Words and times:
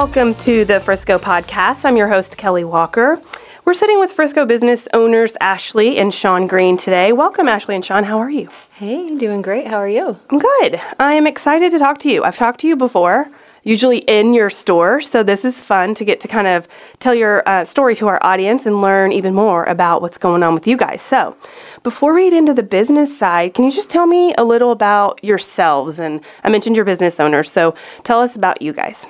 Welcome 0.00 0.34
to 0.36 0.64
the 0.64 0.80
Frisco 0.80 1.18
podcast. 1.18 1.84
I'm 1.84 1.94
your 1.94 2.08
host, 2.08 2.38
Kelly 2.38 2.64
Walker. 2.64 3.20
We're 3.66 3.74
sitting 3.74 4.00
with 4.00 4.10
Frisco 4.10 4.46
business 4.46 4.88
owners 4.94 5.36
Ashley 5.42 5.98
and 5.98 6.12
Sean 6.12 6.46
Green 6.46 6.78
today. 6.78 7.12
Welcome, 7.12 7.48
Ashley 7.48 7.74
and 7.74 7.84
Sean. 7.84 8.04
How 8.04 8.18
are 8.18 8.30
you? 8.30 8.48
Hey, 8.72 9.14
doing 9.14 9.42
great. 9.42 9.66
How 9.66 9.76
are 9.76 9.86
you? 9.90 10.18
I'm 10.30 10.38
good. 10.38 10.80
I 10.98 11.12
am 11.12 11.26
excited 11.26 11.70
to 11.72 11.78
talk 11.78 11.98
to 11.98 12.10
you. 12.10 12.24
I've 12.24 12.38
talked 12.38 12.60
to 12.60 12.66
you 12.66 12.76
before, 12.76 13.28
usually 13.62 13.98
in 13.98 14.32
your 14.32 14.48
store, 14.48 15.02
so 15.02 15.22
this 15.22 15.44
is 15.44 15.60
fun 15.60 15.94
to 15.96 16.04
get 16.06 16.18
to 16.20 16.28
kind 16.28 16.46
of 16.46 16.66
tell 17.00 17.14
your 17.14 17.46
uh, 17.46 17.66
story 17.66 17.94
to 17.96 18.08
our 18.08 18.24
audience 18.24 18.64
and 18.64 18.80
learn 18.80 19.12
even 19.12 19.34
more 19.34 19.64
about 19.64 20.00
what's 20.00 20.16
going 20.16 20.42
on 20.42 20.54
with 20.54 20.66
you 20.66 20.78
guys. 20.78 21.02
So, 21.02 21.36
before 21.82 22.14
we 22.14 22.30
get 22.30 22.38
into 22.38 22.54
the 22.54 22.62
business 22.62 23.18
side, 23.18 23.52
can 23.52 23.66
you 23.66 23.70
just 23.70 23.90
tell 23.90 24.06
me 24.06 24.32
a 24.38 24.44
little 24.44 24.72
about 24.72 25.22
yourselves? 25.22 25.98
And 25.98 26.22
I 26.42 26.48
mentioned 26.48 26.74
your 26.74 26.86
business 26.86 27.20
owners, 27.20 27.52
so 27.52 27.74
tell 28.02 28.22
us 28.22 28.34
about 28.34 28.62
you 28.62 28.72
guys. 28.72 29.06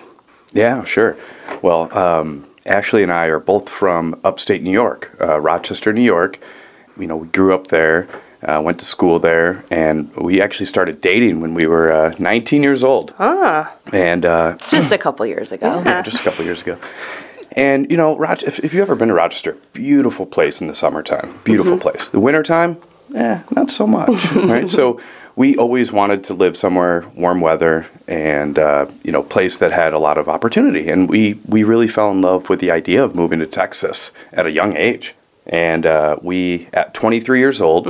Yeah, 0.53 0.85
sure. 0.85 1.17
Well, 1.63 1.97
um, 1.97 2.47
Ashley 2.67 3.03
and 3.03 3.13
I 3.13 3.27
are 3.27 3.41
both 3.41 3.69
from 3.69 4.19
upstate 4.25 4.63
New 4.63 4.71
York, 4.73 5.11
uh, 5.21 5.41
Rochester, 5.41 5.93
New 5.93 6.03
York. 6.03 6.39
You 6.99 7.07
know, 7.07 7.17
we 7.17 7.29
grew 7.29 7.55
up 7.55 7.69
there, 7.69 8.09
uh, 8.43 8.61
went 8.63 8.79
to 8.81 8.85
school 8.85 9.19
there, 9.19 9.65
and 9.71 10.15
we 10.17 10.41
actually 10.41 10.67
started 10.67 11.01
dating 11.01 11.41
when 11.41 11.55
we 11.55 11.67
were 11.67 11.91
uh, 11.93 12.15
19 12.19 12.63
years 12.63 12.85
old. 12.85 13.15
Ah, 13.19 13.75
And 13.93 14.25
uh, 14.27 14.57
Just 14.69 14.93
a 14.93 14.99
couple 14.99 15.25
years 15.27 15.53
ago. 15.53 15.83
yeah, 15.85 16.03
just 16.03 16.21
a 16.21 16.23
couple 16.25 16.45
years 16.45 16.63
ago. 16.63 16.77
And 17.53 17.91
you 17.91 17.97
know, 17.97 18.17
Roch- 18.17 18.43
if, 18.45 18.59
if 18.61 18.73
you've 18.75 18.83
ever 18.83 18.95
been 18.95 19.09
to 19.09 19.15
Rochester, 19.15 19.57
beautiful 19.73 20.27
place 20.27 20.61
in 20.61 20.69
the 20.69 20.75
summertime, 20.75 21.39
beautiful 21.45 21.79
place. 21.79 22.09
The 22.09 22.21
wintertime, 22.21 22.77
eh, 23.15 23.41
not 23.51 23.71
so 23.73 23.87
much, 23.87 24.33
right? 24.35 24.71
So 24.71 25.01
we 25.37 25.57
always 25.57 25.93
wanted 25.93 26.25
to 26.25 26.35
live 26.35 26.57
somewhere 26.57 27.07
warm 27.15 27.41
weather 27.41 27.87
and 28.09 28.59
uh, 28.59 28.87
you 29.03 29.13
know, 29.13 29.23
place 29.23 29.59
that 29.59 29.73
had 29.73 29.93
a 29.93 29.99
lot 29.99 30.19
of 30.19 30.29
opportunity. 30.29 30.89
And 30.89 31.09
we 31.09 31.35
we 31.47 31.65
really 31.65 31.89
fell 31.89 32.11
in 32.11 32.21
love 32.21 32.49
with 32.49 32.61
the 32.61 32.71
idea 32.71 33.03
of 33.05 33.15
moving 33.15 33.39
to 33.39 33.47
Texas 33.47 34.11
at 34.33 34.47
a 34.47 34.51
young 34.51 34.77
age. 34.77 35.15
And 35.47 35.87
uh, 35.87 36.17
we, 36.23 36.69
at 36.73 36.95
23 36.95 37.39
years 37.39 37.61
old, 37.61 37.87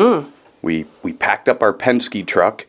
we 0.63 0.87
we 1.03 1.13
packed 1.13 1.49
up 1.49 1.63
our 1.63 1.73
Penske 1.73 2.27
truck. 2.27 2.67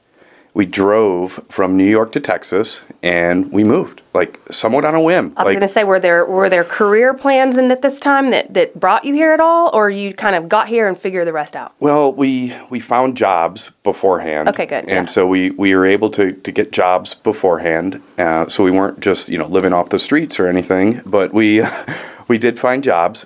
We 0.53 0.65
drove 0.65 1.43
from 1.47 1.77
New 1.77 1.89
York 1.89 2.11
to 2.11 2.19
Texas, 2.19 2.81
and 3.01 3.51
we 3.53 3.63
moved 3.63 4.01
like 4.13 4.37
somewhat 4.51 4.83
on 4.83 4.93
a 4.93 5.01
whim. 5.01 5.33
I 5.37 5.43
was 5.43 5.51
like, 5.51 5.59
going 5.59 5.67
to 5.67 5.73
say, 5.73 5.85
were 5.85 5.99
there 5.99 6.25
were 6.25 6.49
there 6.49 6.65
career 6.65 7.13
plans 7.13 7.57
in 7.57 7.71
at 7.71 7.81
this 7.81 8.01
time 8.01 8.31
that 8.31 8.53
that 8.53 8.77
brought 8.77 9.05
you 9.05 9.13
here 9.13 9.31
at 9.31 9.39
all, 9.39 9.69
or 9.73 9.89
you 9.89 10.13
kind 10.13 10.35
of 10.35 10.49
got 10.49 10.67
here 10.67 10.89
and 10.89 10.97
figured 10.97 11.25
the 11.25 11.31
rest 11.31 11.55
out? 11.55 11.73
Well, 11.79 12.11
we 12.11 12.53
we 12.69 12.81
found 12.81 13.15
jobs 13.15 13.71
beforehand. 13.83 14.49
Okay, 14.49 14.65
good, 14.65 14.89
And 14.89 15.07
yeah. 15.07 15.13
so 15.13 15.25
we 15.25 15.51
we 15.51 15.73
were 15.73 15.85
able 15.85 16.09
to 16.11 16.33
to 16.33 16.51
get 16.51 16.73
jobs 16.73 17.13
beforehand. 17.13 18.01
Uh, 18.17 18.49
so 18.49 18.63
we 18.65 18.71
weren't 18.71 18.99
just 18.99 19.29
you 19.29 19.37
know 19.37 19.47
living 19.47 19.71
off 19.71 19.89
the 19.89 19.99
streets 19.99 20.37
or 20.37 20.47
anything, 20.47 21.01
but 21.05 21.33
we 21.33 21.63
we 22.27 22.37
did 22.37 22.59
find 22.59 22.83
jobs, 22.83 23.25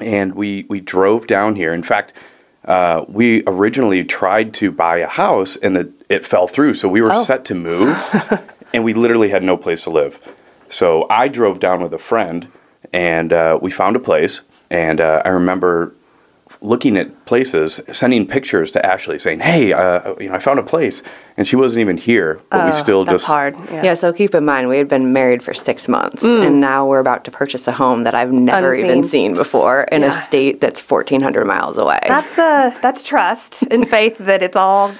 and 0.00 0.36
we 0.36 0.66
we 0.68 0.78
drove 0.80 1.26
down 1.26 1.56
here. 1.56 1.74
In 1.74 1.82
fact. 1.82 2.12
Uh, 2.64 3.04
we 3.08 3.42
originally 3.46 4.04
tried 4.04 4.52
to 4.54 4.70
buy 4.70 4.98
a 4.98 5.06
house 5.08 5.56
and 5.56 5.76
it, 5.76 5.90
it 6.08 6.26
fell 6.26 6.46
through. 6.46 6.74
So 6.74 6.88
we 6.88 7.00
were 7.00 7.12
Oh. 7.12 7.24
set 7.24 7.44
to 7.46 7.54
move 7.54 7.96
and 8.74 8.84
we 8.84 8.92
literally 8.94 9.30
had 9.30 9.42
no 9.42 9.56
place 9.56 9.84
to 9.84 9.90
live. 9.90 10.18
So 10.68 11.06
I 11.10 11.28
drove 11.28 11.58
down 11.58 11.82
with 11.82 11.92
a 11.94 11.98
friend 11.98 12.48
and 12.92 13.32
uh, 13.32 13.58
we 13.60 13.70
found 13.70 13.96
a 13.96 14.00
place. 14.00 14.40
And 14.70 15.00
uh, 15.00 15.22
I 15.24 15.30
remember 15.30 15.94
looking 16.62 16.96
at 16.96 17.24
places, 17.24 17.80
sending 17.92 18.26
pictures 18.26 18.70
to 18.72 18.84
Ashley 18.84 19.18
saying, 19.18 19.40
"Hey, 19.40 19.72
uh, 19.72 20.14
you 20.20 20.28
know, 20.28 20.34
I 20.34 20.38
found 20.38 20.58
a 20.58 20.62
place," 20.62 21.02
and 21.36 21.48
she 21.48 21.56
wasn't 21.56 21.80
even 21.80 21.96
here, 21.96 22.38
but 22.50 22.66
we 22.66 22.72
still 22.72 23.00
Oh, 23.00 23.04
That's 23.04 23.14
just 23.22 23.26
hard. 23.26 23.56
Yeah. 23.70 23.82
Yeah, 23.84 23.94
so 23.94 24.12
keep 24.12 24.34
in 24.34 24.44
mind, 24.44 24.68
we 24.68 24.76
had 24.76 24.88
been 24.88 25.12
married 25.12 25.42
for 25.42 25.54
six 25.54 25.88
months, 25.88 26.22
and 26.22 26.60
now 26.60 26.86
we're 26.86 26.98
about 26.98 27.24
to 27.24 27.30
purchase 27.30 27.66
a 27.66 27.72
home 27.72 28.04
that 28.04 28.14
I've 28.14 28.32
never 28.32 28.74
even 28.74 29.02
seen 29.04 29.34
before 29.34 29.82
in 29.92 30.02
Yeah. 30.02 30.08
a 30.08 30.12
state 30.12 30.60
that's 30.60 30.80
1,400 30.80 31.46
miles 31.46 31.78
away. 31.78 32.00
That's 32.06 32.38
uh 32.38 32.72
that's 32.82 33.02
trust 33.02 33.62
and 33.70 33.88
faith 33.88 34.16
that 34.18 34.42
it's 34.42 34.56
all 34.56 34.92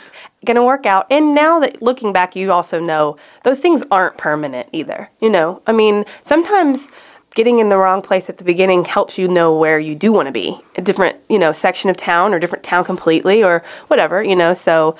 going 0.46 0.56
to 0.56 0.62
work 0.64 0.86
out. 0.86 1.06
And 1.10 1.34
now 1.34 1.60
that 1.60 1.82
looking 1.82 2.14
back, 2.14 2.34
you 2.34 2.50
also 2.50 2.80
know 2.80 3.18
those 3.44 3.60
things 3.60 3.82
aren't 3.90 4.16
permanent 4.16 4.70
either. 4.72 5.10
You 5.20 5.28
know, 5.28 5.60
I 5.66 5.72
mean, 5.72 6.06
sometimes 6.22 6.88
getting 7.34 7.58
in 7.58 7.68
the 7.68 7.76
wrong 7.76 8.02
place 8.02 8.28
at 8.28 8.38
the 8.38 8.44
beginning 8.44 8.84
helps 8.84 9.18
you 9.18 9.28
know 9.28 9.56
where 9.56 9.78
you 9.78 9.94
do 9.94 10.12
want 10.12 10.26
to 10.26 10.32
be, 10.32 10.58
a 10.76 10.80
different 10.80 11.16
you 11.28 11.38
know 11.38 11.52
section 11.52 11.90
of 11.90 11.96
town 11.96 12.34
or 12.34 12.38
different 12.38 12.64
town 12.64 12.84
completely 12.84 13.42
or 13.42 13.64
whatever. 13.88 14.22
You 14.22 14.36
know, 14.36 14.54
so. 14.54 14.96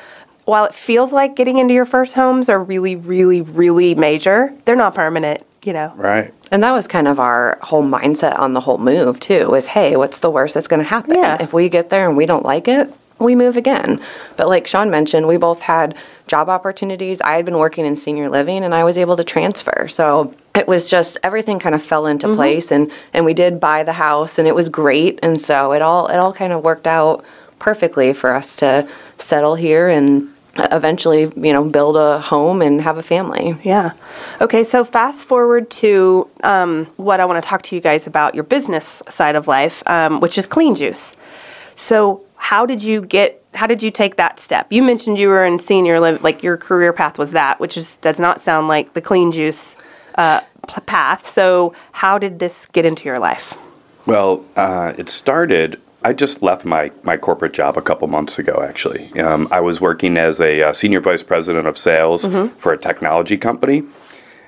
While 0.47 0.65
it 0.65 0.75
feels 0.75 1.13
like 1.13 1.37
getting 1.37 1.59
into 1.59 1.75
your 1.75 1.85
first 1.85 2.13
homes 2.15 2.49
are 2.49 2.61
really, 2.61 2.97
really, 2.97 3.41
really 3.41 3.95
major, 3.95 4.53
they're 4.65 4.75
not 4.75 4.97
permanent, 4.97 5.47
you 5.63 5.73
know. 5.73 5.93
right. 5.95 6.35
And 6.51 6.63
that 6.65 6.73
was 6.73 6.89
kind 6.89 7.07
of 7.07 7.21
our 7.21 7.59
whole 7.63 7.85
mindset 7.85 8.37
on 8.37 8.55
the 8.55 8.61
whole 8.61 8.79
move 8.79 9.21
too. 9.21 9.49
Was 9.49 9.67
hey, 9.67 9.95
what's 9.97 10.19
the 10.19 10.31
worst 10.31 10.55
that's 10.55 10.67
going 10.67 10.83
to 10.83 10.89
happen? 10.89 11.15
Yeah. 11.15 11.37
If 11.41 11.53
we 11.53 11.69
get 11.69 11.91
there 11.91 12.09
and 12.09 12.17
we 12.17 12.27
don't 12.27 12.45
like 12.45 12.67
it, 12.67 12.93
we 13.21 13.35
move 13.37 13.57
again. 13.57 14.01
But 14.37 14.49
like 14.49 14.67
Sean 14.67 14.91
mentioned, 14.91 15.27
we 15.29 15.37
both 15.37 15.61
had 15.63 15.95
job 16.27 16.49
opportunities. 16.49 17.21
I 17.21 17.35
had 17.37 17.45
been 17.45 17.59
working 17.59 17.85
in 17.87 17.97
senior 17.97 18.29
living, 18.29 18.65
and 18.65 18.75
I 18.75 18.83
was 18.85 18.97
able 18.99 19.17
to 19.17 19.25
transfer. 19.25 19.87
So 19.89 20.33
it 20.55 20.67
was 20.67 20.89
just 20.91 21.19
everything 21.23 21.59
kind 21.59 21.75
of 21.75 21.83
fell 21.83 22.07
into 22.07 22.27
Mm-hmm. 22.27 22.37
place, 22.37 22.73
and 22.73 22.91
and 23.13 23.25
we 23.25 23.35
did 23.35 23.61
buy 23.61 23.83
the 23.85 23.93
house, 23.93 24.39
and 24.39 24.49
it 24.49 24.55
was 24.55 24.69
great. 24.69 25.19
And 25.23 25.41
so 25.41 25.73
it 25.73 25.83
all 25.83 26.07
it 26.09 26.17
all 26.17 26.33
kind 26.33 26.53
of 26.53 26.63
worked 26.65 26.87
out 26.87 27.25
perfectly 27.59 28.13
for 28.15 28.33
us 28.35 28.57
to 28.57 28.89
settle 29.19 29.55
here 29.55 29.89
and 29.89 30.29
eventually, 30.57 31.31
you 31.37 31.53
know, 31.53 31.65
build 31.65 31.97
a 31.97 32.21
home 32.21 32.63
and 32.63 32.81
have 32.81 32.97
a 32.99 33.03
family. 33.03 33.57
Yeah. 33.63 33.93
Okay, 34.41 34.65
so 34.65 34.85
fast 34.85 35.25
forward 35.25 35.71
to 35.71 36.29
um, 36.43 36.87
what 36.97 37.21
I 37.21 37.25
want 37.25 37.43
to 37.43 37.49
talk 37.49 37.63
to 37.63 37.75
you 37.77 37.81
guys 37.81 38.07
about 38.07 38.35
your 38.35 38.45
business 38.45 39.03
side 39.09 39.37
of 39.37 39.47
life, 39.47 39.83
um, 39.87 40.21
which 40.21 40.39
is 40.39 40.47
Clean 40.47 40.75
Juice. 40.75 41.17
So, 41.77 42.23
how 42.41 42.65
did 42.65 42.83
you 42.83 43.03
get? 43.03 43.45
How 43.53 43.67
did 43.67 43.83
you 43.83 43.91
take 43.91 44.17
that 44.17 44.41
step? 44.41 44.67
You 44.71 44.83
mentioned 44.83 45.19
you 45.19 45.29
were 45.29 45.45
in 45.45 45.59
senior 45.59 46.01
live, 46.01 46.23
like 46.23 46.43
your 46.43 46.57
career 46.57 46.93
path 46.93 47.19
was 47.19 47.33
that, 47.33 47.61
which 47.61 47.77
is 47.77 47.99
does 47.99 48.19
not 48.19 48.41
sound 48.41 48.67
like 48.67 48.95
the 48.95 49.03
Clean 49.03 49.31
Juice 49.31 49.77
uh, 50.17 50.41
path. 50.87 51.29
So, 51.29 51.75
how 51.93 52.19
did 52.19 52.39
this 52.39 52.67
get 52.73 52.87
into 52.87 53.05
your 53.05 53.19
life? 53.19 53.57
Well, 54.07 54.45
uh, 54.57 54.95
it 54.97 55.11
started. 55.11 55.81
I 56.03 56.15
just 56.15 56.43
left 56.43 56.65
my, 56.65 56.91
my 57.03 57.19
corporate 57.19 57.53
job 57.53 57.77
a 57.77 57.83
couple 57.83 58.09
months 58.09 58.39
ago, 58.39 58.65
actually. 58.67 59.21
Um, 59.21 59.47
I 59.51 59.61
was 59.61 59.83
working 59.83 60.17
as 60.17 60.41
a 60.41 60.63
uh, 60.63 60.73
senior 60.73 61.01
vice 61.01 61.23
president 61.23 61.67
of 61.67 61.77
sales 61.77 62.25
for 62.59 62.73
a 62.73 62.79
technology 62.79 63.37
company. 63.37 63.83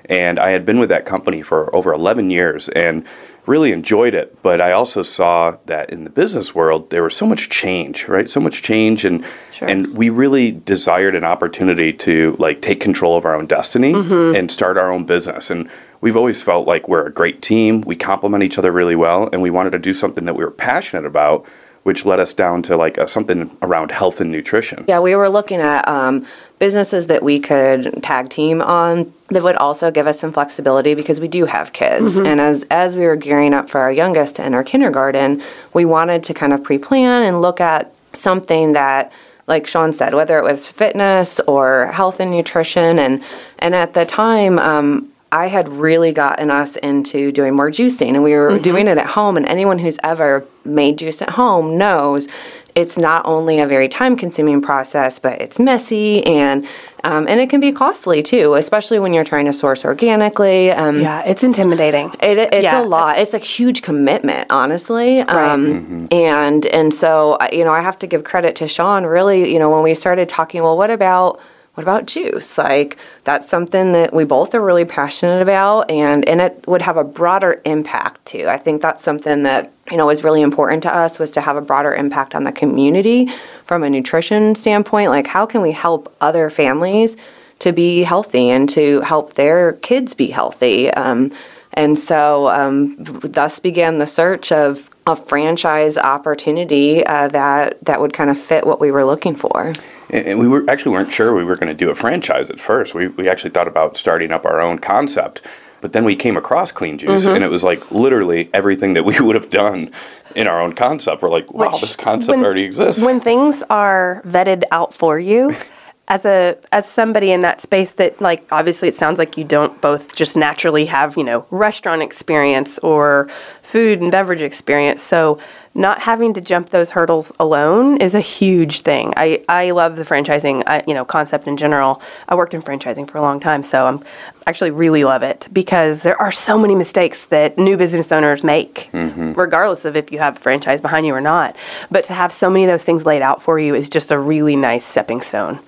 And 0.05 0.39
I 0.39 0.49
had 0.49 0.65
been 0.65 0.79
with 0.79 0.89
that 0.89 1.05
company 1.05 1.43
for 1.43 1.73
over 1.75 1.93
11 1.93 2.31
years 2.31 2.69
and 2.69 3.05
really 3.45 3.71
enjoyed 3.71 4.13
it. 4.13 4.41
But 4.41 4.61
I 4.61 4.71
also 4.71 5.03
saw 5.03 5.57
that 5.65 5.89
in 5.89 6.03
the 6.03 6.09
business 6.09 6.55
world, 6.55 6.89
there 6.89 7.03
was 7.03 7.15
so 7.15 7.25
much 7.25 7.49
change, 7.49 8.07
right? 8.07 8.29
So 8.29 8.39
much 8.39 8.61
change. 8.61 9.03
And, 9.05 9.25
Sure. 9.51 9.67
and 9.67 9.95
we 9.97 10.09
really 10.09 10.51
desired 10.51 11.15
an 11.15 11.23
opportunity 11.23 11.93
to 11.93 12.35
like 12.39 12.61
take 12.61 12.79
control 12.79 13.17
of 13.17 13.25
our 13.25 13.35
own 13.35 13.45
destiny 13.45 13.93
mm-hmm. 13.93 14.35
and 14.35 14.51
start 14.51 14.77
our 14.77 14.91
own 14.91 15.05
business. 15.05 15.49
And 15.49 15.69
we've 16.01 16.17
always 16.17 16.41
felt 16.41 16.67
like 16.67 16.87
we're 16.87 17.05
a 17.05 17.11
great 17.11 17.41
team. 17.41 17.81
We 17.81 17.95
complement 17.95 18.43
each 18.43 18.57
other 18.57 18.71
really 18.71 18.95
well, 18.95 19.29
and 19.31 19.41
we 19.41 19.49
wanted 19.49 19.71
to 19.71 19.79
do 19.79 19.93
something 19.93 20.25
that 20.25 20.35
we 20.35 20.43
were 20.43 20.51
passionate 20.51 21.05
about, 21.05 21.45
which 21.83 22.05
led 22.05 22.19
us 22.19 22.33
down 22.33 22.63
to 22.63 22.75
like 22.75 22.97
uh 22.97 23.07
something 23.07 23.55
around 23.61 23.91
health 23.91 24.19
and 24.21 24.31
nutrition. 24.31 24.85
Yeah, 24.87 24.99
we 24.99 25.15
were 25.15 25.29
looking 25.29 25.59
at 25.59 25.87
um, 25.87 26.25
businesses 26.59 27.07
that 27.07 27.23
we 27.23 27.39
could 27.39 28.01
tag 28.03 28.29
team 28.29 28.61
on 28.61 29.13
that 29.29 29.43
would 29.43 29.57
also 29.57 29.91
give 29.91 30.07
us 30.07 30.19
some 30.19 30.31
flexibility 30.31 30.95
because 30.95 31.19
we 31.19 31.27
do 31.27 31.45
have 31.45 31.73
kids. 31.73 32.17
And 32.17 32.39
as 32.39 32.63
as 32.71 32.95
we 32.95 33.05
were 33.05 33.15
gearing 33.15 33.53
up 33.53 33.69
for 33.69 33.81
our 33.81 33.91
youngest 33.91 34.37
to 34.37 34.43
enter 34.43 34.63
kindergarten, 34.63 35.43
we 35.73 35.85
wanted 35.85 36.23
to 36.23 36.33
kind 36.33 36.53
of 36.53 36.63
pre-plan 36.63 37.23
and 37.23 37.41
look 37.41 37.59
at 37.59 37.93
something 38.13 38.73
that 38.73 39.11
like 39.47 39.67
Sean 39.67 39.91
said, 39.91 40.13
whether 40.13 40.37
it 40.37 40.43
was 40.43 40.69
fitness 40.71 41.39
or 41.41 41.87
health 41.87 42.19
and 42.19 42.31
nutrition, 42.31 42.97
and 42.97 43.21
and 43.59 43.75
at 43.75 43.93
the 43.93 44.05
time, 44.05 44.57
um, 44.57 45.11
I 45.33 45.47
had 45.47 45.67
really 45.67 46.11
gotten 46.11 46.51
us 46.51 46.75
into 46.77 47.31
doing 47.31 47.55
more 47.55 47.71
juicing, 47.71 48.09
and 48.09 48.21
we 48.23 48.33
were 48.35 48.59
doing 48.59 48.87
it 48.87 48.99
at 48.99 49.07
home. 49.07 49.35
And 49.35 49.47
anyone 49.47 49.79
who's 49.79 49.97
ever 50.03 50.45
made 50.63 50.99
juice 50.99 51.21
at 51.23 51.31
home 51.31 51.75
knows 51.77 52.27
it's 52.75 52.97
not 52.97 53.25
only 53.25 53.59
a 53.59 53.67
very 53.67 53.87
time-consuming 53.89 54.61
process, 54.61 55.17
but 55.19 55.41
it's 55.41 55.59
messy 55.59 56.23
and 56.25 56.65
um, 57.05 57.27
and 57.27 57.41
it 57.41 57.49
can 57.49 57.59
be 57.59 57.73
costly 57.73 58.23
too, 58.23 58.53
especially 58.53 58.97
when 58.97 59.11
you're 59.11 59.25
trying 59.25 59.45
to 59.45 59.51
source 59.53 59.83
organically. 59.83 60.71
Um, 60.71 61.01
Yeah, 61.01 61.21
it's 61.25 61.43
intimidating. 61.43 62.09
it, 62.21 62.37
it's 62.37 62.63
Yeah, 62.63 62.81
a 62.81 62.85
lot. 62.85 63.17
It's 63.19 63.33
a 63.33 63.39
huge 63.39 63.81
commitment, 63.81 64.47
honestly. 64.49 65.19
Um, 65.21 66.07
And 66.11 66.65
and 66.67 66.93
so 66.93 67.35
I- 67.41 67.49
you 67.51 67.65
know, 67.65 67.73
I 67.73 67.81
have 67.81 67.99
to 67.99 68.07
give 68.07 68.23
credit 68.23 68.55
to 68.57 68.67
Sean. 68.69 69.05
Really, 69.05 69.51
you 69.51 69.59
know, 69.59 69.69
when 69.69 69.83
we 69.83 69.93
started 69.95 70.29
talking, 70.29 70.63
well, 70.63 70.77
what 70.77 70.89
about 70.91 71.39
what 71.73 71.83
about 71.83 72.05
juice? 72.05 72.57
Like 72.57 72.97
that's 73.23 73.49
something 73.49 73.93
that 73.93 74.13
we 74.13 74.25
both 74.25 74.53
are 74.53 74.61
really 74.61 74.85
passionate 74.85 75.41
about, 75.41 75.89
and 75.89 76.27
and 76.27 76.39
it 76.39 76.63
would 76.67 76.81
have 76.83 76.97
a 76.97 77.03
broader 77.03 77.61
impact 77.65 78.25
too. 78.25 78.47
I 78.47 78.57
think 78.57 78.81
that's 78.81 79.03
something 79.03 79.43
that 79.43 79.71
you 79.89 79.97
know 79.97 80.05
was 80.05 80.23
really 80.23 80.41
important 80.41 80.83
to 80.83 80.95
us 80.95 81.17
was 81.17 81.31
to 81.31 81.41
have 81.41 81.57
a 81.57 81.61
broader 81.61 81.93
impact 81.93 82.35
on 82.35 82.43
the 82.43 82.51
community 82.51 83.29
from 83.65 83.83
a 83.83 83.89
nutrition 83.89 84.55
standpoint. 84.55 85.09
Like 85.09 85.27
how 85.27 85.45
can 85.45 85.61
we 85.61 85.71
help 85.71 86.15
other 86.21 86.49
families 86.49 87.17
to 87.59 87.71
be 87.71 88.03
healthy 88.03 88.49
and 88.49 88.69
to 88.69 89.01
help 89.01 89.33
their 89.33 89.73
kids 89.73 90.13
be 90.13 90.27
healthy? 90.27 90.91
Um, 90.91 91.31
And 91.75 91.97
so, 91.97 92.49
um, 92.49 92.95
thus 92.99 93.59
began 93.59 93.97
the 93.97 94.05
search 94.05 94.51
of 94.51 94.89
a 95.07 95.15
franchise 95.15 95.97
opportunity 95.97 97.03
uh, 97.03 97.29
that 97.29 97.83
that 97.83 97.99
would 97.99 98.13
kind 98.13 98.29
of 98.29 98.37
fit 98.37 98.67
what 98.67 98.79
we 98.79 98.91
were 98.91 99.03
looking 99.03 99.35
for. 99.35 99.73
And 100.13 100.39
we 100.39 100.47
were 100.47 100.63
actually 100.69 100.91
weren't 100.91 101.11
sure 101.11 101.33
we 101.33 101.43
were 101.43 101.55
going 101.55 101.69
to 101.69 101.73
do 101.73 101.89
a 101.89 101.95
franchise 101.95 102.49
at 102.51 102.59
first. 102.59 102.93
We, 102.93 103.07
we 103.07 103.27
actually 103.27 103.49
thought 103.49 103.67
about 103.67 103.97
starting 103.97 104.31
up 104.31 104.45
our 104.45 104.61
own 104.61 104.77
concept. 104.79 105.41
But 105.81 105.91
then 105.91 106.05
we 106.05 106.15
came 106.15 106.37
across 106.37 106.71
Clean 106.71 106.97
Juice, 106.97 107.25
Mm-hmm. 107.25 107.35
and 107.35 107.43
it 107.43 107.49
was 107.49 107.63
like 107.63 107.91
literally 107.91 108.49
everything 108.53 108.93
that 108.93 109.03
we 109.03 109.19
would 109.25 109.35
have 109.35 109.49
done 109.49 109.91
in 110.35 110.47
our 110.47 110.61
own 110.61 110.73
concept. 110.73 111.21
We're 111.21 111.29
like, 111.29 111.51
wow, 111.53 111.71
Which, 111.71 111.81
this 111.81 111.95
concept 111.95 112.37
when- 112.37 112.45
already 112.45 112.63
exists. 112.63 113.01
When 113.03 113.19
things 113.19 113.63
are 113.69 114.21
vetted 114.25 114.63
out 114.71 114.93
for 114.93 115.19
you, 115.19 115.55
as 116.09 116.25
a 116.25 116.57
as 116.73 116.85
somebody 116.87 117.31
in 117.31 117.39
that 117.39 117.61
space 117.61 117.93
that 117.93 118.19
like 118.19 118.45
obviously 118.51 118.89
it 118.89 118.93
sounds 118.95 119.17
like 119.17 119.37
you 119.37 119.45
don't 119.45 119.79
both 119.79 120.13
just 120.13 120.35
naturally 120.35 120.85
have, 120.85 121.15
you 121.15 121.23
know, 121.23 121.45
restaurant 121.49 122.01
experience 122.01 122.77
or 122.79 123.29
food 123.61 124.01
and 124.01 124.11
beverage 124.11 124.41
experience. 124.41 125.01
So 125.01 125.39
not 125.75 125.99
having 125.99 126.33
to 126.35 126.41
jump 126.41 126.69
those 126.69 126.91
hurdles 126.91 127.31
alone 127.39 127.97
is 127.97 128.13
a 128.13 128.19
huge 128.19 128.81
thing. 128.81 129.13
I, 129.17 129.43
I 129.49 129.71
love 129.71 129.95
the 129.95 130.03
franchising, 130.03 130.63
I, 130.67 130.83
you 130.85 130.93
know, 130.93 131.03
concept 131.03 131.47
in 131.47 131.57
general. 131.57 132.01
I 132.27 132.35
worked 132.35 132.53
in 132.53 132.61
franchising 132.61 133.09
for 133.09 133.17
a 133.17 133.21
long 133.21 133.39
time, 133.39 133.63
so 133.63 133.87
I'm 133.87 134.03
actually 134.45 134.71
really 134.71 135.03
love 135.03 135.23
it 135.23 135.47
because 135.51 136.03
there 136.03 136.19
are 136.21 136.31
so 136.31 136.59
many 136.59 136.75
mistakes 136.75 137.25
that 137.25 137.57
new 137.57 137.75
business 137.75 138.11
owners 138.11 138.43
make, 138.43 138.89
mm-hmm. 138.93 139.33
regardless 139.33 139.85
of 139.85 139.95
if 139.95 140.11
you 140.11 140.19
have 140.19 140.37
a 140.37 140.39
franchise 140.39 140.79
behind 140.79 141.05
you 141.05 141.13
or 141.13 141.21
not. 141.21 141.55
But 141.89 142.05
to 142.05 142.13
have 142.13 142.31
so 142.31 142.49
many 142.49 142.65
of 142.65 142.71
those 142.71 142.83
things 142.83 143.05
laid 143.05 143.21
out 143.21 143.41
for 143.41 143.57
you 143.57 143.73
is 143.73 143.89
just 143.89 144.11
a 144.11 144.19
really 144.19 144.55
nice 144.55 144.85
stepping 144.85 145.21
stone. 145.21 145.59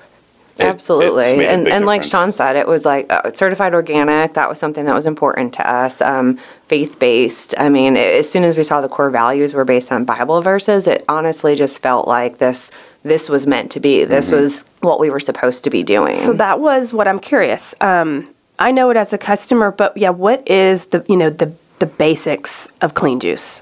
It- 0.57 0.63
Absolutely, 0.63 1.37
made 1.37 1.47
and 1.47 1.63
big 1.65 1.73
and 1.73 1.85
like. 1.85 2.03
Sean 2.03 2.31
said, 2.31 2.55
it 2.55 2.65
was 2.67 2.85
like 2.85 3.11
uh, 3.11 3.31
certified 3.33 3.73
organic. 3.73 4.33
That 4.35 4.47
was 4.47 4.57
something 4.57 4.85
that 4.85 4.95
was 4.95 5.05
important 5.05 5.53
to 5.55 5.69
us. 5.69 6.01
Um, 6.01 6.39
Faith 6.67 6.97
based. 6.97 7.53
I 7.57 7.69
mean, 7.69 7.95
as 7.97 8.29
soon 8.29 8.43
as 8.43 8.55
we 8.57 8.63
saw 8.63 8.79
the 8.81 8.87
core 8.89 9.09
values 9.09 9.53
were 9.53 9.65
based 9.65 9.91
on 9.91 10.05
Bible 10.05 10.41
verses, 10.41 10.87
it 10.87 11.03
honestly 11.09 11.55
just 11.55 11.79
felt 11.81 12.07
like 12.07 12.37
this. 12.37 12.71
This 13.03 13.29
was 13.29 13.45
meant 13.45 13.69
to 13.73 13.79
be. 13.79 14.03
This 14.05 14.27
Mm-hmm. 14.31 14.35
was 14.41 14.65
what 14.79 14.99
we 14.99 15.09
were 15.11 15.19
supposed 15.19 15.63
to 15.65 15.69
be 15.69 15.83
doing. 15.83 16.15
So 16.15 16.33
that 16.33 16.59
was 16.59 16.91
what 16.93 17.07
I'm 17.07 17.19
curious. 17.19 17.75
Um, 17.81 18.27
I 18.57 18.71
know 18.71 18.89
it 18.89 18.97
as 18.97 19.13
a 19.13 19.17
customer, 19.19 19.69
but 19.71 19.95
yeah, 19.95 20.09
what 20.09 20.47
is 20.49 20.85
the 20.85 21.05
you 21.09 21.17
know 21.17 21.29
the 21.29 21.51
the 21.79 21.85
basics 21.85 22.67
of 22.81 22.93
clean 22.95 23.19
juice? 23.19 23.61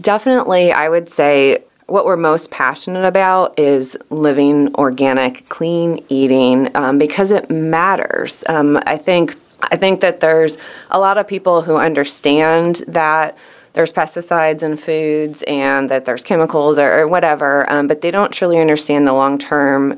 Definitely, 0.00 0.72
I 0.72 0.88
would 0.88 1.08
say 1.08 1.62
what 1.88 2.04
we're 2.04 2.16
most 2.16 2.50
passionate 2.50 3.06
about 3.06 3.58
is 3.58 3.96
living 4.10 4.72
organic, 4.74 5.48
clean 5.48 6.04
eating 6.10 6.70
um, 6.76 6.98
because 6.98 7.30
it 7.30 7.50
matters. 7.50 8.44
Um, 8.48 8.78
I 8.86 8.96
think 8.96 9.36
I 9.60 9.76
think 9.76 10.00
that 10.02 10.20
there's 10.20 10.56
a 10.90 11.00
lot 11.00 11.18
of 11.18 11.26
people 11.26 11.62
who 11.62 11.76
understand 11.76 12.84
that 12.86 13.36
there's 13.72 13.92
pesticides 13.92 14.62
in 14.62 14.76
foods 14.76 15.42
and 15.44 15.90
that 15.90 16.04
there's 16.04 16.22
chemicals 16.22 16.78
or, 16.78 17.00
or 17.00 17.08
whatever, 17.08 17.68
um, 17.70 17.86
but 17.86 18.02
they 18.02 18.10
don't 18.10 18.32
truly 18.32 18.60
understand 18.60 19.06
the 19.06 19.12
long 19.12 19.38
term. 19.38 19.94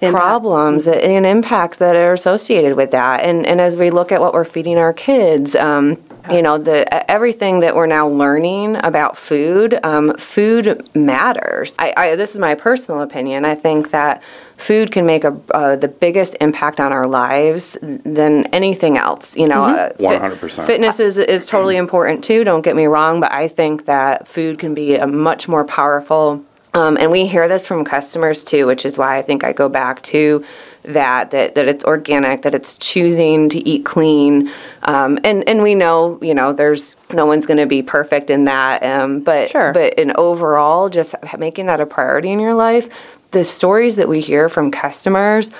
Um, 0.00 0.12
problems 0.12 0.86
and 0.86 1.26
impacts 1.26 1.78
that 1.78 1.96
are 1.96 2.12
associated 2.12 2.76
with 2.76 2.92
that. 2.92 3.24
And 3.24 3.44
and 3.46 3.60
as 3.60 3.76
we 3.76 3.90
look 3.90 4.12
at 4.12 4.20
what 4.20 4.32
we're 4.32 4.44
feeding 4.44 4.78
our 4.78 4.92
kids, 4.92 5.56
um, 5.56 6.00
you 6.30 6.40
know, 6.40 6.56
the 6.56 7.10
everything 7.10 7.60
that 7.60 7.74
we're 7.74 7.86
now 7.86 8.06
learning 8.06 8.76
about 8.76 9.16
food, 9.18 9.78
um, 9.82 10.14
food 10.16 10.88
matters. 10.94 11.74
I, 11.78 11.94
I 11.96 12.16
this 12.16 12.34
is 12.34 12.38
my 12.38 12.54
personal 12.54 13.00
opinion. 13.00 13.44
I 13.44 13.56
think 13.56 13.90
that 13.90 14.22
food 14.56 14.92
can 14.92 15.04
make 15.04 15.24
a 15.24 15.36
uh, 15.52 15.74
the 15.74 15.88
biggest 15.88 16.36
impact 16.40 16.78
on 16.78 16.92
our 16.92 17.06
lives 17.06 17.76
than 17.82 18.46
anything 18.46 18.96
else. 18.96 19.36
You 19.36 19.48
know, 19.48 19.64
uh, 19.64 19.92
100%. 19.94 20.66
Fitness 20.66 21.00
is 21.00 21.18
is 21.18 21.46
totally 21.46 21.76
important 21.76 22.22
too. 22.22 22.44
Don't 22.44 22.62
get 22.62 22.76
me 22.76 22.86
wrong, 22.86 23.20
but 23.20 23.32
I 23.32 23.48
think 23.48 23.86
that 23.86 24.28
food 24.28 24.60
can 24.60 24.74
be 24.74 24.94
a 24.96 25.06
much 25.08 25.48
more 25.48 25.64
powerful 25.64 26.44
um, 26.78 26.96
and 26.96 27.10
we 27.10 27.26
hear 27.26 27.48
this 27.48 27.66
from 27.66 27.84
customers 27.84 28.44
too, 28.44 28.66
which 28.66 28.86
is 28.86 28.96
why 28.96 29.18
I 29.18 29.22
think 29.22 29.42
I 29.44 29.52
go 29.52 29.68
back 29.68 30.02
to 30.02 30.44
that 30.84 31.32
that, 31.32 31.54
that 31.56 31.66
it's 31.68 31.84
organic, 31.84 32.42
that 32.42 32.54
it's 32.54 32.78
choosing 32.78 33.48
to 33.50 33.58
eat 33.68 33.84
clean, 33.84 34.50
um, 34.84 35.18
and 35.24 35.46
and 35.48 35.62
we 35.62 35.74
know 35.74 36.18
you 36.22 36.34
know 36.34 36.52
there's 36.52 36.96
no 37.12 37.26
one's 37.26 37.46
going 37.46 37.58
to 37.58 37.66
be 37.66 37.82
perfect 37.82 38.30
in 38.30 38.44
that, 38.44 38.82
um, 38.84 39.20
but 39.20 39.50
Sure. 39.50 39.72
but 39.72 39.94
in 39.94 40.12
overall, 40.16 40.88
just 40.88 41.14
making 41.36 41.66
that 41.66 41.80
a 41.80 41.86
priority 41.86 42.30
in 42.30 42.38
your 42.40 42.54
life, 42.54 42.88
the 43.32 43.42
stories 43.44 43.96
that 43.96 44.08
we 44.08 44.20
hear 44.20 44.48
from 44.48 44.70
customers 44.70 45.50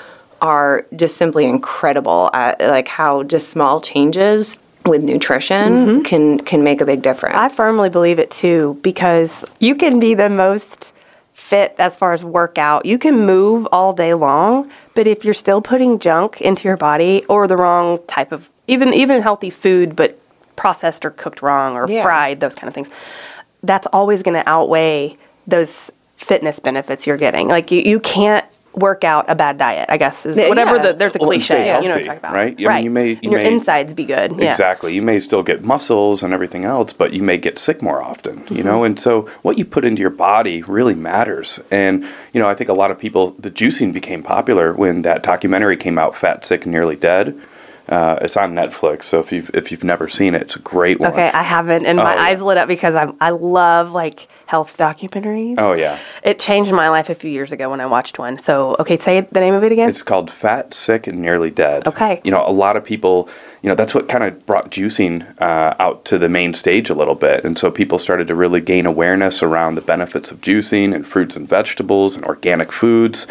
are 0.40 0.86
just 0.94 1.16
simply 1.16 1.46
incredible 1.46 2.30
at 2.32 2.60
like 2.60 2.86
how 2.86 3.24
just 3.24 3.48
small 3.48 3.80
changes 3.80 4.58
with 4.86 5.02
nutrition 5.02 6.02
can 6.04 6.38
can 6.38 6.62
make 6.62 6.80
a 6.80 6.86
big 6.86 7.02
difference. 7.02 7.34
I 7.36 7.48
firmly 7.48 7.90
believe 7.90 8.18
it 8.20 8.30
too 8.30 8.78
because 8.82 9.44
you 9.58 9.74
can 9.74 9.98
be 9.98 10.14
the 10.14 10.30
most 10.30 10.92
fit 11.48 11.74
as 11.78 11.96
far 11.96 12.12
as 12.12 12.22
workout. 12.22 12.84
You 12.84 12.98
can 12.98 13.24
move 13.24 13.66
all 13.72 13.94
day 13.94 14.12
long, 14.12 14.70
but 14.94 15.06
if 15.06 15.24
you're 15.24 15.32
still 15.32 15.62
putting 15.62 15.98
junk 15.98 16.40
into 16.42 16.68
your 16.68 16.76
body 16.76 17.24
or 17.28 17.46
the 17.48 17.56
wrong 17.56 17.98
type 18.06 18.32
of 18.32 18.48
even 18.66 18.92
even 18.92 19.22
healthy 19.22 19.48
food 19.48 19.96
but 19.96 20.20
processed 20.56 21.06
or 21.06 21.10
cooked 21.10 21.40
wrong 21.40 21.74
or 21.74 21.88
Yeah. 21.90 22.02
fried, 22.02 22.40
those 22.40 22.54
kind 22.54 22.68
of 22.68 22.74
things, 22.74 22.88
that's 23.62 23.86
always 23.94 24.22
going 24.22 24.34
to 24.42 24.46
outweigh 24.48 25.16
those 25.46 25.90
fitness 26.16 26.58
benefits 26.60 27.06
you're 27.06 27.16
getting. 27.16 27.48
Like 27.48 27.70
you, 27.70 27.80
you 27.80 27.98
can't 28.00 28.44
work 28.74 29.02
out 29.02 29.24
a 29.28 29.34
bad 29.34 29.58
diet, 29.58 29.86
I 29.88 29.96
guess 29.96 30.24
is 30.26 30.36
Yeah, 30.36 30.48
whatever 30.48 30.76
yeah. 30.76 30.82
the 30.82 30.92
there's 30.92 31.14
a 31.16 31.18
Well, 31.18 31.30
cliche, 31.30 31.44
stay 31.54 31.66
you 31.82 31.88
know 31.88 31.94
what 31.96 31.98
I'm 31.98 32.04
talking 32.04 32.18
about. 32.18 32.32
right? 32.34 32.54
I 32.60 32.74
mean, 32.76 32.84
you 32.84 32.90
may- 32.90 33.12
And 33.14 33.22
you 33.24 33.30
your 33.32 33.40
may- 33.42 33.48
insides 33.52 33.94
be 33.94 34.04
good. 34.04 34.36
Yeah. 34.38 34.50
Exactly. 34.50 34.94
You 34.94 35.02
may 35.02 35.18
still 35.20 35.42
get 35.42 35.64
muscles 35.64 36.22
and 36.22 36.32
everything 36.32 36.64
else, 36.64 36.92
but 36.92 37.12
you 37.12 37.22
may 37.22 37.38
get 37.38 37.58
sick 37.58 37.82
more 37.82 38.00
often, 38.02 38.44
you 38.50 38.62
know? 38.62 38.84
And 38.84 39.00
so 39.00 39.28
what 39.42 39.58
you 39.58 39.64
put 39.64 39.84
into 39.84 40.00
your 40.00 40.10
body 40.10 40.62
really 40.62 40.94
matters. 40.94 41.58
And, 41.70 42.04
you 42.32 42.40
know, 42.40 42.48
I 42.48 42.54
think 42.54 42.70
a 42.70 42.74
lot 42.74 42.90
of 42.90 42.98
people, 42.98 43.34
the 43.38 43.50
juicing 43.50 43.92
became 43.92 44.22
popular 44.22 44.72
when 44.74 45.02
that 45.02 45.22
documentary 45.22 45.76
came 45.76 45.98
out, 45.98 46.14
Fat, 46.14 46.46
Sick, 46.46 46.64
and 46.64 46.72
Nearly 46.72 46.96
Dead. 46.96 47.34
Uh, 47.88 48.18
it's 48.20 48.36
on 48.36 48.52
Netflix, 48.54 49.04
so 49.04 49.18
if 49.18 49.32
you've 49.32 49.50
if 49.54 49.70
you've 49.72 49.82
never 49.82 50.08
seen 50.10 50.34
it, 50.34 50.42
it's 50.42 50.56
a 50.56 50.58
great 50.58 51.00
one. 51.00 51.10
Okay, 51.10 51.30
I 51.32 51.42
haven't, 51.42 51.86
and 51.86 51.96
my 51.96 52.12
Oh, 52.12 52.16
yeah. 52.16 52.22
eyes 52.22 52.42
lit 52.42 52.58
up 52.58 52.68
because 52.68 52.94
I'm 52.94 53.16
I 53.18 53.30
love 53.30 53.92
like 53.92 54.28
health 54.48 54.78
documentaries. 54.78 55.56
Oh 55.58 55.74
yeah, 55.74 55.98
It 56.22 56.38
changed 56.38 56.72
my 56.72 56.88
life 56.88 57.10
a 57.10 57.14
few 57.14 57.30
years 57.30 57.52
ago 57.52 57.68
when 57.68 57.82
I 57.82 57.86
watched 57.86 58.18
one. 58.18 58.38
So, 58.38 58.76
okay, 58.80 58.96
say 58.96 59.20
the 59.20 59.40
name 59.40 59.52
of 59.52 59.62
it 59.62 59.72
again. 59.72 59.90
it's 59.90 60.00
called 60.02 60.30
Fat, 60.30 60.72
Sick, 60.72 61.06
and 61.06 61.18
Nearly 61.20 61.50
Dead. 61.50 61.86
Okay. 61.86 62.22
You 62.24 62.30
know, 62.30 62.42
a 62.46 62.50
lot 62.50 62.74
of 62.74 62.82
people, 62.82 63.28
you 63.60 63.68
know, 63.68 63.74
that's 63.74 63.94
what 63.94 64.08
kind 64.08 64.24
of 64.24 64.46
brought 64.46 64.70
juicing 64.70 65.38
uh, 65.38 65.74
out 65.78 66.06
to 66.06 66.16
the 66.18 66.30
main 66.30 66.54
stage 66.54 66.88
a 66.88 66.94
little 66.94 67.14
bit, 67.14 67.44
and 67.44 67.58
so 67.58 67.70
people 67.70 67.98
started 67.98 68.26
to 68.28 68.34
really 68.34 68.62
gain 68.62 68.86
awareness 68.86 69.42
around 69.42 69.74
the 69.74 69.82
benefits 69.82 70.30
of 70.30 70.40
juicing 70.40 70.94
and 70.94 71.06
fruits 71.06 71.36
and 71.36 71.46
vegetables 71.46 72.16
and 72.16 72.24
organic 72.24 72.72
foods. 72.72 73.26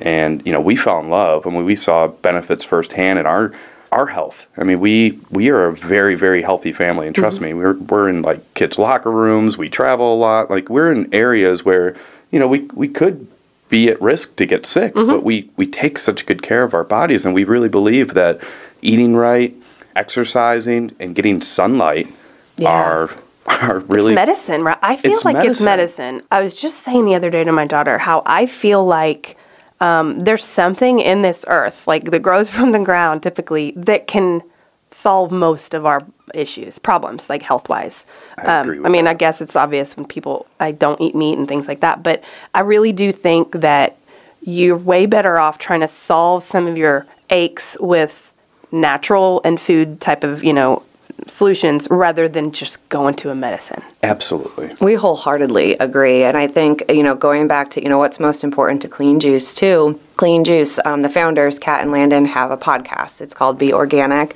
and 0.00 0.42
you 0.46 0.52
know 0.52 0.60
we 0.60 0.74
fell 0.74 1.00
in 1.00 1.10
love 1.10 1.44
when 1.44 1.64
we 1.66 1.76
saw 1.76 2.06
benefits 2.06 2.64
firsthand 2.64 3.18
in 3.18 3.26
our 3.26 3.52
our 3.92 4.06
health. 4.06 4.46
I 4.56 4.64
mean, 4.64 4.80
we 4.80 5.18
we 5.30 5.48
are 5.50 5.66
a 5.66 5.72
very 5.72 6.14
very 6.14 6.42
healthy 6.42 6.72
family, 6.72 7.06
and 7.06 7.14
mm-hmm. 7.14 7.22
trust 7.22 7.40
me, 7.40 7.54
we're 7.54 7.74
we're 7.74 8.08
in 8.08 8.22
like 8.22 8.54
kids' 8.54 8.78
locker 8.78 9.10
rooms. 9.10 9.56
We 9.56 9.68
travel 9.68 10.14
a 10.14 10.16
lot. 10.16 10.50
Like 10.50 10.68
we're 10.68 10.92
in 10.92 11.12
areas 11.14 11.64
where 11.64 11.96
you 12.30 12.38
know 12.38 12.48
we 12.48 12.60
we 12.74 12.88
could 12.88 13.26
be 13.68 13.88
at 13.88 14.00
risk 14.00 14.36
to 14.36 14.46
get 14.46 14.66
sick, 14.66 14.94
mm-hmm. 14.94 15.10
but 15.10 15.22
we 15.22 15.50
we 15.56 15.66
take 15.66 15.98
such 15.98 16.26
good 16.26 16.42
care 16.42 16.62
of 16.62 16.74
our 16.74 16.84
bodies, 16.84 17.24
and 17.24 17.34
we 17.34 17.44
really 17.44 17.68
believe 17.68 18.14
that 18.14 18.40
eating 18.82 19.16
right, 19.16 19.54
exercising, 19.94 20.94
and 21.00 21.14
getting 21.14 21.40
sunlight 21.40 22.08
Yeah. 22.56 22.70
are 22.70 23.10
are 23.46 23.78
really 23.80 24.12
it's 24.12 24.16
medicine, 24.16 24.62
right? 24.62 24.78
I 24.82 24.96
feel 24.96 25.12
It's 25.12 25.24
like 25.24 25.36
it's 25.36 25.60
medicine. 25.60 26.16
medicine. 26.16 26.28
I 26.30 26.40
was 26.40 26.54
just 26.54 26.82
saying 26.82 27.04
the 27.04 27.14
other 27.14 27.30
day 27.30 27.44
to 27.44 27.52
my 27.52 27.66
daughter 27.66 27.98
how 27.98 28.22
I 28.26 28.46
feel 28.46 28.84
like 28.84 29.36
um, 29.80 30.18
there's 30.20 30.44
something 30.44 31.00
in 31.00 31.22
this 31.22 31.44
earth, 31.48 31.86
like 31.86 32.10
that 32.10 32.20
grows 32.20 32.50
from 32.56 32.72
the 32.72 32.78
ground 32.80 33.22
typically, 33.22 33.72
that 33.76 34.06
can 34.06 34.42
solve 34.90 35.30
most 35.30 35.74
of 35.74 35.84
our 35.84 36.00
issues, 36.34 36.78
problems, 36.78 37.28
like 37.28 37.42
health 37.42 37.68
wise. 37.68 38.06
I 38.38 38.60
agree 38.60 38.80
I 38.84 38.88
mean, 38.88 39.04
that. 39.04 39.10
I 39.10 39.14
guess 39.14 39.40
it's 39.40 39.56
obvious 39.56 39.96
when 39.96 40.06
people, 40.06 40.46
I 40.60 40.72
don't 40.72 41.00
eat 41.00 41.14
meat 41.14 41.38
and 41.38 41.46
things 41.46 41.68
like 41.68 41.80
that, 41.80 42.02
but 42.02 42.22
I 42.54 42.60
really 42.60 42.92
do 42.92 43.12
think 43.12 43.52
that 43.52 43.96
you're 44.42 44.76
way 44.76 45.06
better 45.06 45.38
off 45.38 45.58
trying 45.58 45.80
to 45.80 45.88
solve 45.88 46.42
some 46.42 46.66
of 46.66 46.78
your 46.78 47.06
aches 47.30 47.76
with 47.80 48.32
natural 48.72 49.40
and 49.44 49.60
food 49.60 50.00
type 50.00 50.24
of, 50.24 50.44
you 50.44 50.52
know, 50.52 50.82
solutions 51.26 51.88
rather 51.90 52.28
than 52.28 52.52
just 52.52 52.86
going 52.88 53.14
to 53.16 53.30
a 53.30 53.34
medicine. 53.34 53.82
absolutely. 54.02 54.70
We 54.80 54.94
wholeheartedly 54.94 55.74
agree, 55.78 56.24
and 56.24 56.36
I 56.36 56.46
think 56.46 56.84
you 56.88 57.02
know 57.02 57.14
going 57.14 57.48
back 57.48 57.70
to 57.70 57.82
you 57.82 57.88
know 57.88 57.98
what's 57.98 58.20
most 58.20 58.44
important 58.44 58.82
to 58.82 58.88
Clean 58.88 59.18
Juice 59.20 59.54
too. 59.54 59.98
Clean 60.16 60.44
Juice, 60.44 60.78
um, 60.84 61.00
the 61.00 61.08
founders 61.08 61.58
Kat 61.58 61.82
and 61.82 61.90
Landon 61.90 62.26
have 62.26 62.50
a 62.50 62.56
podcast. 62.56 63.20
It's 63.20 63.34
called 63.34 63.58
Be 63.58 63.72
Organic, 63.72 64.34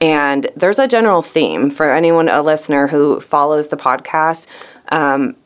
and 0.00 0.48
there's 0.56 0.78
a 0.78 0.88
general 0.88 1.22
theme 1.22 1.70
for 1.70 1.92
anyone 1.92 2.28
a 2.28 2.42
listener 2.42 2.86
who 2.86 3.20
follows 3.20 3.68
the 3.68 3.76
podcast. 3.76 4.46
Um, 4.90 5.36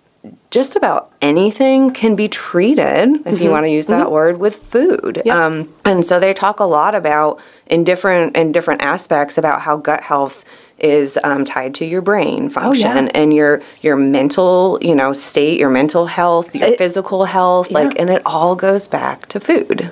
just 0.51 0.77
about 0.77 1.13
anything 1.21 1.93
can 1.93 2.15
be 2.15 2.29
treated, 2.29 3.27
if 3.27 3.41
you 3.41 3.51
want 3.51 3.67
to 3.67 3.71
use 3.71 3.87
that 3.87 4.13
word, 4.13 4.39
with 4.39 4.55
food. 4.55 5.27
Um, 5.27 5.75
and 5.85 6.05
so 6.05 6.21
they 6.21 6.33
talk 6.33 6.61
a 6.61 6.65
lot 6.65 6.95
about 6.95 7.41
in 7.67 7.83
different 7.83 8.37
in 8.37 8.53
different 8.53 8.83
aspects 8.83 9.37
about 9.37 9.63
how 9.63 9.77
gut 9.77 10.03
health 10.03 10.45
is 10.83 11.19
um, 11.25 11.45
tied 11.45 11.75
to 11.77 11.85
your 11.85 12.03
brain 12.03 12.49
function 12.51 13.09
and 13.09 13.33
your 13.33 13.63
your 13.83 13.97
mental 13.97 14.79
you 14.83 14.95
know 14.95 15.13
state, 15.13 15.59
your 15.59 15.71
mental 15.71 16.07
health, 16.07 16.55
your 16.55 16.69
It- 16.69 16.79
physical 16.79 17.25
health, 17.25 17.71
like, 17.71 17.99
and 17.99 18.11
it 18.11 18.23
all 18.27 18.57
goes 18.57 18.89
back 18.89 19.27
to 19.29 19.41
food. 19.41 19.91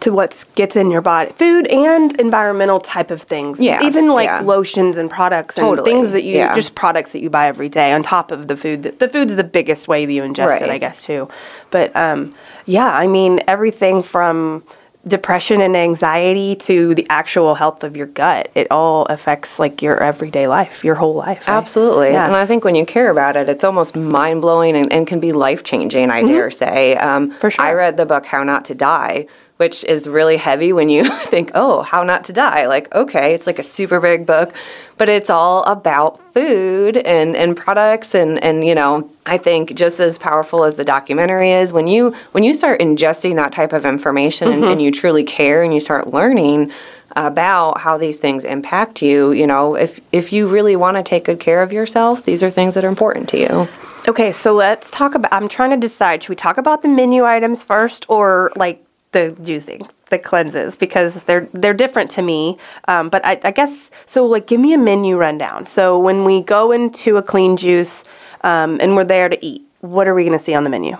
to 0.00 0.12
what 0.12 0.44
gets 0.56 0.76
in 0.76 0.90
your 0.90 1.00
body 1.00 1.32
food 1.32 1.66
and 1.68 2.20
environmental 2.20 2.78
type 2.78 3.10
of 3.10 3.22
things 3.22 3.58
Yes, 3.58 3.82
even 3.82 4.10
like 4.10 4.26
yeah. 4.26 4.40
lotions 4.40 4.98
and 4.98 5.08
products 5.10 5.56
and 5.56 5.66
Totally, 5.66 5.90
things 5.90 6.10
that 6.10 6.22
you 6.22 6.36
yeah. 6.36 6.54
just 6.54 6.74
products 6.74 7.12
that 7.12 7.22
you 7.22 7.30
buy 7.30 7.46
every 7.48 7.70
day 7.70 7.92
on 7.92 8.02
top 8.02 8.30
of 8.30 8.46
the 8.46 8.58
food 8.58 8.82
the 8.98 9.08
food's 9.08 9.34
the 9.36 9.42
biggest 9.42 9.88
way 9.88 10.04
that 10.04 10.12
you 10.12 10.20
ingest 10.22 10.60
it 10.60 10.68
i 10.68 10.76
guess 10.76 11.00
too 11.02 11.26
but 11.70 11.96
um, 11.96 12.34
yeah 12.66 12.88
i 12.92 13.06
mean 13.06 13.40
everything 13.48 14.02
from 14.02 14.62
depression 15.06 15.60
and 15.60 15.76
anxiety 15.76 16.56
to 16.56 16.94
the 16.94 17.06
actual 17.10 17.54
health 17.54 17.84
of 17.84 17.96
your 17.96 18.06
gut 18.06 18.50
it 18.54 18.66
all 18.70 19.04
affects 19.06 19.58
like 19.58 19.80
your 19.80 20.02
everyday 20.02 20.46
life 20.46 20.82
your 20.82 20.96
whole 20.96 21.14
life 21.14 21.46
right? 21.46 21.54
Absolutely. 21.54 22.10
yeah. 22.10 22.26
And 22.26 22.34
I 22.34 22.46
think 22.46 22.64
when 22.64 22.74
you 22.74 22.84
care 22.84 23.10
about 23.10 23.36
it, 23.36 23.48
it's 23.48 23.62
almost 23.64 23.94
mind 23.94 24.42
blowing 24.42 24.76
and, 24.76 24.92
and 24.92 25.06
can 25.06 25.20
be 25.20 25.32
life 25.32 25.62
changing, 25.62 26.10
I 26.10 26.22
dare 26.22 26.50
say. 26.50 26.96
Um, 26.96 27.16
Mm-hmm. 27.16 27.38
For 27.38 27.50
sure. 27.50 27.64
I 27.64 27.72
read 27.72 27.96
the 27.96 28.04
book 28.06 28.26
How 28.26 28.42
Not 28.42 28.64
to 28.66 28.74
Die, 28.74 29.26
which 29.56 29.84
is 29.84 30.06
really 30.06 30.36
heavy 30.36 30.72
when 30.72 30.88
you 30.88 31.08
think, 31.10 31.50
oh, 31.54 31.82
how 31.82 32.02
not 32.02 32.24
to 32.24 32.32
die. 32.32 32.66
Like, 32.66 32.94
okay, 32.94 33.34
it's 33.34 33.46
like 33.46 33.58
a 33.58 33.62
super 33.62 34.00
big 34.00 34.26
book, 34.26 34.54
but 34.96 35.08
it's 35.08 35.30
all 35.30 35.62
about 35.64 36.20
food 36.34 36.96
and, 36.96 37.36
and 37.36 37.56
products 37.56 38.14
and, 38.14 38.42
and, 38.42 38.66
you 38.66 38.74
know, 38.74 39.10
I 39.24 39.38
think 39.38 39.74
just 39.74 39.98
as 39.98 40.18
powerful 40.18 40.64
as 40.64 40.74
the 40.76 40.84
documentary 40.84 41.50
is, 41.52 41.72
when 41.72 41.86
you 41.86 42.14
when 42.32 42.44
you 42.44 42.54
start 42.54 42.80
ingesting 42.80 43.36
that 43.36 43.52
type 43.52 43.72
of 43.72 43.84
information 43.84 44.48
and, 44.48 44.62
and 44.62 44.64
mm-hmm. 44.64 44.80
you 44.80 44.90
truly 44.92 45.24
care 45.24 45.64
and 45.64 45.74
you 45.74 45.80
start 45.80 46.12
learning 46.12 46.70
about 47.16 47.78
how 47.78 47.96
these 47.96 48.18
things 48.18 48.44
impact 48.44 49.02
you, 49.02 49.32
you 49.32 49.46
know, 49.46 49.74
if 49.74 49.98
if 50.12 50.32
you 50.32 50.46
really 50.46 50.76
want 50.76 50.96
to 50.96 51.02
take 51.02 51.24
good 51.24 51.40
care 51.40 51.62
of 51.62 51.72
yourself, 51.72 52.22
these 52.22 52.42
are 52.42 52.50
things 52.50 52.74
that 52.74 52.84
are 52.84 52.88
important 52.88 53.28
to 53.30 53.38
you. 53.38 53.68
Okay, 54.06 54.30
so 54.30 54.54
let's 54.54 54.90
talk 54.92 55.16
about. 55.16 55.32
I'm 55.32 55.48
trying 55.48 55.70
to 55.70 55.76
decide. 55.76 56.22
Should 56.22 56.28
we 56.30 56.36
talk 56.36 56.58
about 56.58 56.82
the 56.82 56.88
menu 56.88 57.24
items 57.24 57.64
first, 57.64 58.06
or 58.08 58.52
like 58.54 58.85
the 59.12 59.34
juicing, 59.40 59.88
the 60.10 60.18
cleanses, 60.18 60.76
because 60.76 61.24
they're 61.24 61.48
they're 61.52 61.74
different 61.74 62.10
to 62.12 62.22
me. 62.22 62.58
Um, 62.88 63.08
but 63.08 63.24
I, 63.24 63.40
I 63.44 63.50
guess 63.50 63.90
so. 64.06 64.26
Like, 64.26 64.46
give 64.46 64.60
me 64.60 64.72
a 64.72 64.78
menu 64.78 65.16
rundown. 65.16 65.66
So 65.66 65.98
when 65.98 66.24
we 66.24 66.42
go 66.42 66.72
into 66.72 67.16
a 67.16 67.22
clean 67.22 67.56
juice, 67.56 68.04
um, 68.42 68.78
and 68.80 68.96
we're 68.96 69.04
there 69.04 69.28
to 69.28 69.44
eat, 69.44 69.62
what 69.80 70.06
are 70.08 70.14
we 70.14 70.24
going 70.24 70.38
to 70.38 70.44
see 70.44 70.54
on 70.54 70.64
the 70.64 70.70
menu? 70.70 70.96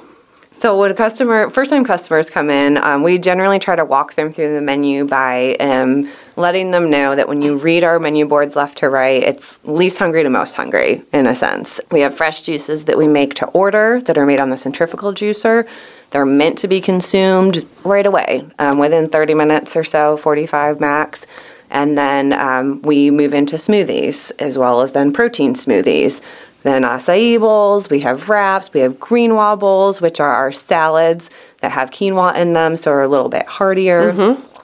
So 0.58 0.78
when 0.78 0.94
customer, 0.94 1.50
first 1.50 1.70
time 1.70 1.84
customers 1.84 2.30
come 2.30 2.48
in, 2.48 2.78
um, 2.78 3.02
we 3.02 3.18
generally 3.18 3.58
try 3.58 3.76
to 3.76 3.84
walk 3.84 4.14
them 4.14 4.32
through 4.32 4.54
the 4.54 4.62
menu 4.62 5.04
by 5.04 5.54
um, 5.56 6.10
letting 6.36 6.70
them 6.70 6.88
know 6.88 7.14
that 7.14 7.28
when 7.28 7.42
you 7.42 7.58
read 7.58 7.84
our 7.84 7.98
menu 7.98 8.24
boards 8.24 8.56
left 8.56 8.78
to 8.78 8.88
right, 8.88 9.22
it's 9.22 9.58
least 9.64 9.98
hungry 9.98 10.22
to 10.22 10.30
most 10.30 10.54
hungry 10.54 11.02
in 11.12 11.26
a 11.26 11.34
sense. 11.34 11.78
We 11.90 12.00
have 12.00 12.16
fresh 12.16 12.40
juices 12.40 12.86
that 12.86 12.96
we 12.96 13.06
make 13.06 13.34
to 13.34 13.46
order 13.48 14.00
that 14.06 14.16
are 14.16 14.24
made 14.24 14.40
on 14.40 14.48
the 14.48 14.56
centrifugal 14.56 15.12
juicer. 15.12 15.68
They're 16.10 16.24
meant 16.24 16.56
to 16.60 16.68
be 16.68 16.80
consumed 16.80 17.66
right 17.84 18.06
away, 18.06 18.48
um, 18.58 18.78
within 18.78 19.10
30 19.10 19.34
minutes 19.34 19.76
or 19.76 19.84
so, 19.84 20.16
45 20.16 20.80
max. 20.80 21.26
And 21.70 21.96
then 21.96 22.32
um, 22.32 22.80
we 22.82 23.10
move 23.10 23.34
into 23.34 23.56
smoothies 23.56 24.32
as 24.38 24.56
well 24.56 24.80
as 24.82 24.92
then 24.92 25.12
protein 25.12 25.54
smoothies. 25.54 26.20
Then 26.62 26.82
acai 26.82 27.38
bowls, 27.38 27.88
we 27.90 28.00
have 28.00 28.28
wraps, 28.28 28.72
we 28.72 28.80
have 28.80 28.98
quinoa 28.98 29.58
bowls, 29.58 30.00
which 30.00 30.18
are 30.18 30.32
our 30.32 30.50
salads 30.52 31.30
that 31.60 31.70
have 31.70 31.90
quinoa 31.90 32.34
in 32.36 32.54
them, 32.54 32.76
so 32.76 32.90
are 32.90 33.02
a 33.02 33.08
little 33.08 33.28
bit 33.28 33.46
heartier. 33.46 34.10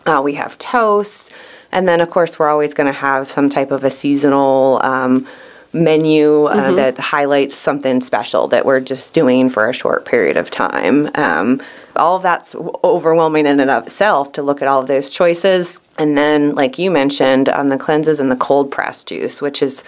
Uh, 0.06 0.20
we 0.22 0.34
have 0.34 0.58
toast. 0.58 1.30
And 1.70 1.88
then, 1.88 2.00
of 2.00 2.10
course, 2.10 2.38
we're 2.38 2.50
always 2.50 2.74
going 2.74 2.88
to 2.88 2.92
have 2.92 3.30
some 3.30 3.48
type 3.48 3.70
of 3.70 3.84
a 3.84 3.90
seasonal 3.90 4.80
um, 4.82 5.26
menu 5.72 6.44
uh, 6.46 6.72
that 6.72 6.98
highlights 6.98 7.54
something 7.54 8.00
special 8.00 8.48
that 8.48 8.66
we're 8.66 8.80
just 8.80 9.14
doing 9.14 9.48
for 9.48 9.68
a 9.68 9.72
short 9.72 10.04
period 10.04 10.36
of 10.36 10.50
time. 10.50 11.08
Um, 11.14 11.62
all 11.96 12.16
of 12.16 12.22
that's 12.22 12.54
overwhelming 12.84 13.46
in 13.46 13.60
and 13.60 13.70
of 13.70 13.86
itself 13.86 14.32
to 14.32 14.42
look 14.42 14.62
at 14.62 14.68
all 14.68 14.80
of 14.80 14.86
those 14.88 15.10
choices. 15.10 15.80
And 15.98 16.16
then, 16.16 16.54
like 16.54 16.78
you 16.78 16.90
mentioned, 16.90 17.48
on 17.48 17.68
the 17.68 17.76
cleanses 17.78 18.20
and 18.20 18.30
the 18.30 18.36
cold 18.36 18.70
press 18.70 19.04
juice, 19.04 19.42
which 19.42 19.62
is 19.62 19.84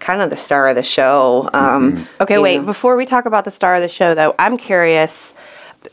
kind 0.00 0.20
of 0.20 0.30
the 0.30 0.36
star 0.36 0.68
of 0.68 0.76
the 0.76 0.82
show. 0.82 1.48
Um, 1.54 2.06
Okay, 2.20 2.38
wait. 2.38 2.58
know. 2.58 2.64
Before 2.64 2.96
we 2.96 3.06
talk 3.06 3.26
about 3.26 3.44
the 3.44 3.50
star 3.50 3.74
of 3.76 3.82
the 3.82 3.88
show, 3.88 4.14
though, 4.14 4.34
I'm 4.38 4.56
curious 4.56 5.32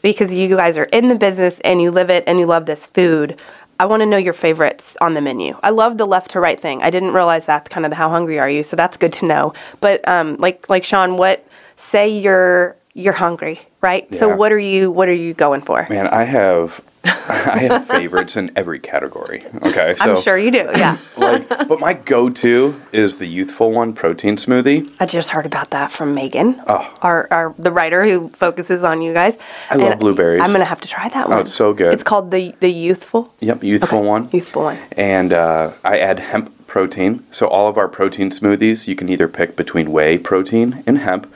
because 0.01 0.32
you 0.34 0.56
guys 0.56 0.77
are 0.77 0.86
in 0.86 1.08
the 1.10 1.15
business 1.15 1.60
and 1.62 1.82
you 1.82 1.91
live 1.91 2.10
it 2.10 2.24
and 2.27 2.39
you 2.39 2.46
love 2.46 2.65
this 2.65 2.88
food. 2.88 3.41
I 3.80 3.86
want 3.86 4.01
to 4.01 4.06
know 4.06 4.18
your 4.18 4.34
favorites 4.34 4.96
on 5.01 5.15
the 5.15 5.22
menu. 5.22 5.58
I 5.63 5.72
love 5.72 5.98
the 5.98 6.06
left 6.06 6.32
to 6.32 6.39
right 6.39 6.60
thing. 6.60 6.84
I 6.84 6.91
didn't 6.91 7.13
realize 7.13 7.48
that 7.48 7.70
kind 7.70 7.86
of 7.86 7.89
the 7.89 7.96
how 7.96 8.10
hungry 8.10 8.38
are 8.39 8.50
you, 8.50 8.63
so 8.63 8.75
that's 8.75 8.96
good 8.96 9.12
to 9.13 9.25
know. 9.25 9.53
But 9.80 10.08
um, 10.08 10.36
like 10.38 10.70
like 10.70 10.84
Sean, 10.84 11.18
what 11.18 11.46
say 11.77 12.08
you're 12.08 12.75
you're 12.93 13.13
hungry, 13.13 13.62
right? 13.81 14.13
So 14.15 14.36
what 14.36 14.51
are 14.51 14.60
you 14.60 14.91
what 14.91 15.07
are 15.10 15.13
you 15.13 15.33
going 15.33 15.62
for? 15.62 15.86
Man, 15.89 16.07
I 16.07 16.24
have 16.24 16.81
I 17.03 17.60
have 17.67 17.88
favorites 17.88 18.36
in 18.38 18.51
every 18.55 18.79
category. 18.79 19.43
Okay, 19.63 19.95
so 19.98 20.15
I'm 20.17 20.21
sure 20.21 20.38
you 20.38 20.51
do. 20.51 20.69
Yeah. 20.75 20.98
like, 21.17 21.50
but 21.50 21.79
my 21.79 21.93
go-to 21.93 22.79
is 22.91 23.15
the 23.17 23.25
youthful 23.25 23.71
one 23.71 23.93
protein 23.93 24.38
smoothie. 24.38 24.88
I 25.00 25.07
just 25.07 25.31
heard 25.31 25.48
about 25.48 25.71
that 25.71 25.91
from 25.91 26.13
Megan, 26.13 26.62
Oh. 26.67 26.93
our, 27.01 27.27
our 27.31 27.55
the 27.57 27.71
writer 27.71 28.03
who 28.05 28.29
focuses 28.29 28.83
on 28.83 29.01
you 29.01 29.13
guys. 29.13 29.36
I 29.71 29.77
love 29.77 29.98
blueberries. 30.00 30.41
I'm 30.43 30.51
gonna 30.51 30.65
have 30.65 30.81
to 30.81 30.88
try 30.88 31.10
that 31.10 31.27
one. 31.29 31.38
Oh, 31.39 31.41
it's 31.41 31.53
so 31.53 31.74
good. 31.74 31.93
It's 31.93 32.03
called 32.03 32.29
the 32.29 32.53
the 32.60 32.69
youthful. 32.69 33.33
Yep, 33.39 33.63
youthful 33.63 34.00
Okay, 34.00 34.07
one. 34.07 34.29
Youthful 34.31 34.63
one. 34.63 34.77
And 34.91 35.33
uh, 35.33 35.71
I 35.83 35.98
add 35.98 36.19
hemp 36.19 36.67
protein. 36.67 37.25
So 37.31 37.48
all 37.48 37.67
of 37.67 37.77
our 37.77 37.88
protein 37.88 38.29
smoothies, 38.29 38.88
you 38.88 38.95
can 38.95 39.10
either 39.10 39.27
pick 39.27 39.55
between 39.55 39.91
whey 39.91 40.17
protein 40.19 40.83
and 40.86 41.00
hemp. 41.00 41.31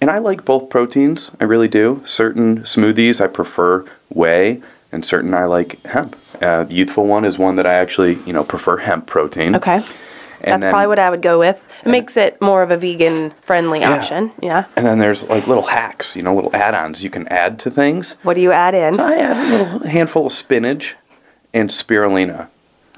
And 0.00 0.10
I 0.10 0.18
like 0.18 0.44
both 0.44 0.70
proteins. 0.70 1.30
I 1.40 1.44
really 1.44 1.68
do. 1.68 2.02
Certain 2.06 2.60
smoothies 2.62 3.20
I 3.20 3.26
prefer 3.26 3.84
whey, 4.08 4.62
and 4.90 5.04
certain 5.04 5.34
I 5.34 5.44
like 5.44 5.82
hemp. 5.82 6.16
Uh, 6.40 6.64
the 6.64 6.74
youthful 6.74 7.06
one 7.06 7.24
is 7.24 7.36
one 7.38 7.56
that 7.56 7.66
I 7.66 7.74
actually, 7.74 8.14
you 8.26 8.32
know, 8.32 8.42
prefer 8.44 8.78
hemp 8.78 9.06
protein. 9.06 9.54
Okay. 9.56 9.84
And 10.42 10.52
That's 10.54 10.62
then- 10.64 10.72
probably 10.72 10.86
what 10.86 10.98
I 10.98 11.10
would 11.10 11.20
go 11.20 11.38
with. 11.38 11.62
It 11.84 11.88
makes 11.90 12.16
it 12.16 12.40
more 12.40 12.62
of 12.62 12.70
a 12.70 12.76
vegan 12.78 13.34
friendly 13.42 13.84
option. 13.84 14.32
Yeah. 14.42 14.64
And 14.74 14.86
then 14.86 14.98
there's 14.98 15.22
like 15.24 15.46
little 15.46 15.64
hacks, 15.66 16.16
you 16.16 16.22
know, 16.22 16.34
little 16.34 16.54
add-ons 16.56 17.02
you 17.04 17.10
can 17.10 17.28
add 17.28 17.58
to 17.60 17.70
things. 17.70 18.16
What 18.22 18.34
do 18.34 18.40
you 18.40 18.52
add 18.52 18.74
in? 18.74 19.00
I 19.00 19.16
add 19.16 19.36
a 19.36 19.50
little 19.64 19.86
handful 19.88 20.26
of 20.26 20.32
spinach 20.32 20.96
and 21.52 21.68
spirulina. 21.70 22.48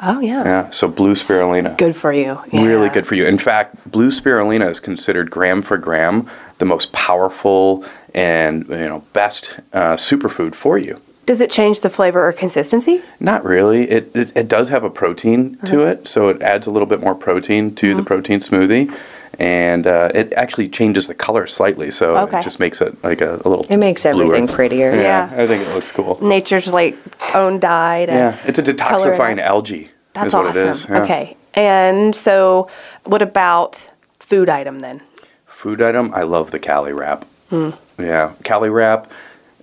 Oh 0.00 0.20
yeah. 0.20 0.44
Yeah, 0.44 0.70
so 0.70 0.88
blue 0.88 1.14
spirulina. 1.14 1.76
Good 1.78 1.94
for 1.94 2.12
you. 2.12 2.38
Really 2.52 2.88
good 2.88 3.06
for 3.06 3.14
you. 3.14 3.26
In 3.26 3.38
fact, 3.38 3.90
blue 3.90 4.10
spirulina 4.10 4.70
is 4.70 4.80
considered 4.80 5.30
gram 5.30 5.62
for 5.62 5.76
gram 5.76 6.28
the 6.58 6.64
most 6.64 6.92
powerful 6.92 7.84
and 8.14 8.68
you 8.68 8.88
know 8.88 9.04
best 9.12 9.54
uh, 9.72 9.96
superfood 9.96 10.54
for 10.54 10.78
you. 10.78 11.00
Does 11.24 11.40
it 11.40 11.50
change 11.50 11.80
the 11.80 11.90
flavor 11.90 12.26
or 12.26 12.32
consistency? 12.32 13.02
Not 13.20 13.44
really. 13.44 13.88
It, 13.88 14.10
it 14.14 14.32
it 14.36 14.48
does 14.48 14.70
have 14.70 14.82
a 14.82 14.90
protein 14.90 15.56
to 15.66 15.82
it, 15.82 16.08
so 16.08 16.28
it 16.28 16.42
adds 16.42 16.66
a 16.66 16.70
little 16.70 16.86
bit 16.86 17.00
more 17.00 17.14
protein 17.14 17.74
to 17.76 17.94
the 17.94 18.02
protein 18.02 18.40
smoothie, 18.40 18.92
and 19.38 19.86
uh, 19.86 20.10
it 20.14 20.32
actually 20.34 20.68
changes 20.68 21.06
the 21.06 21.14
color 21.14 21.46
slightly. 21.46 21.90
So 21.90 22.16
Okay. 22.18 22.40
it 22.40 22.44
just 22.44 22.60
makes 22.60 22.80
it 22.80 23.02
like 23.02 23.20
a, 23.20 23.34
a 23.44 23.48
little. 23.48 23.66
It 23.70 23.78
makes 23.78 24.02
bluer. 24.02 24.22
everything 24.24 24.46
prettier. 24.48 24.94
Yeah, 24.94 25.30
Yeah. 25.34 25.42
I 25.42 25.46
think 25.46 25.66
it 25.66 25.74
looks 25.74 25.92
cool. 25.92 26.18
Nature's 26.22 26.72
like 26.72 26.96
own 27.34 27.58
dye 27.58 28.04
Yeah, 28.08 28.36
it's 28.44 28.58
a 28.58 28.62
detoxifying 28.62 29.40
algae. 29.40 29.90
That's 30.14 30.28
is 30.28 30.34
what 30.34 30.46
awesome. 30.46 30.68
it 30.68 30.70
is. 30.72 30.86
yeah. 30.88 31.02
Okay. 31.02 31.36
And 31.54 32.14
so 32.14 32.68
what 33.04 33.22
about 33.22 33.88
food 34.20 34.48
item 34.48 34.78
then? 34.80 35.00
Food 35.46 35.80
item, 35.80 36.12
I 36.14 36.22
love 36.22 36.50
the 36.50 36.58
Cali 36.58 36.92
wrap. 36.92 37.24
Hmm. 37.50 37.70
Yeah, 37.98 38.32
Cali 38.44 38.68
wrap. 38.70 39.10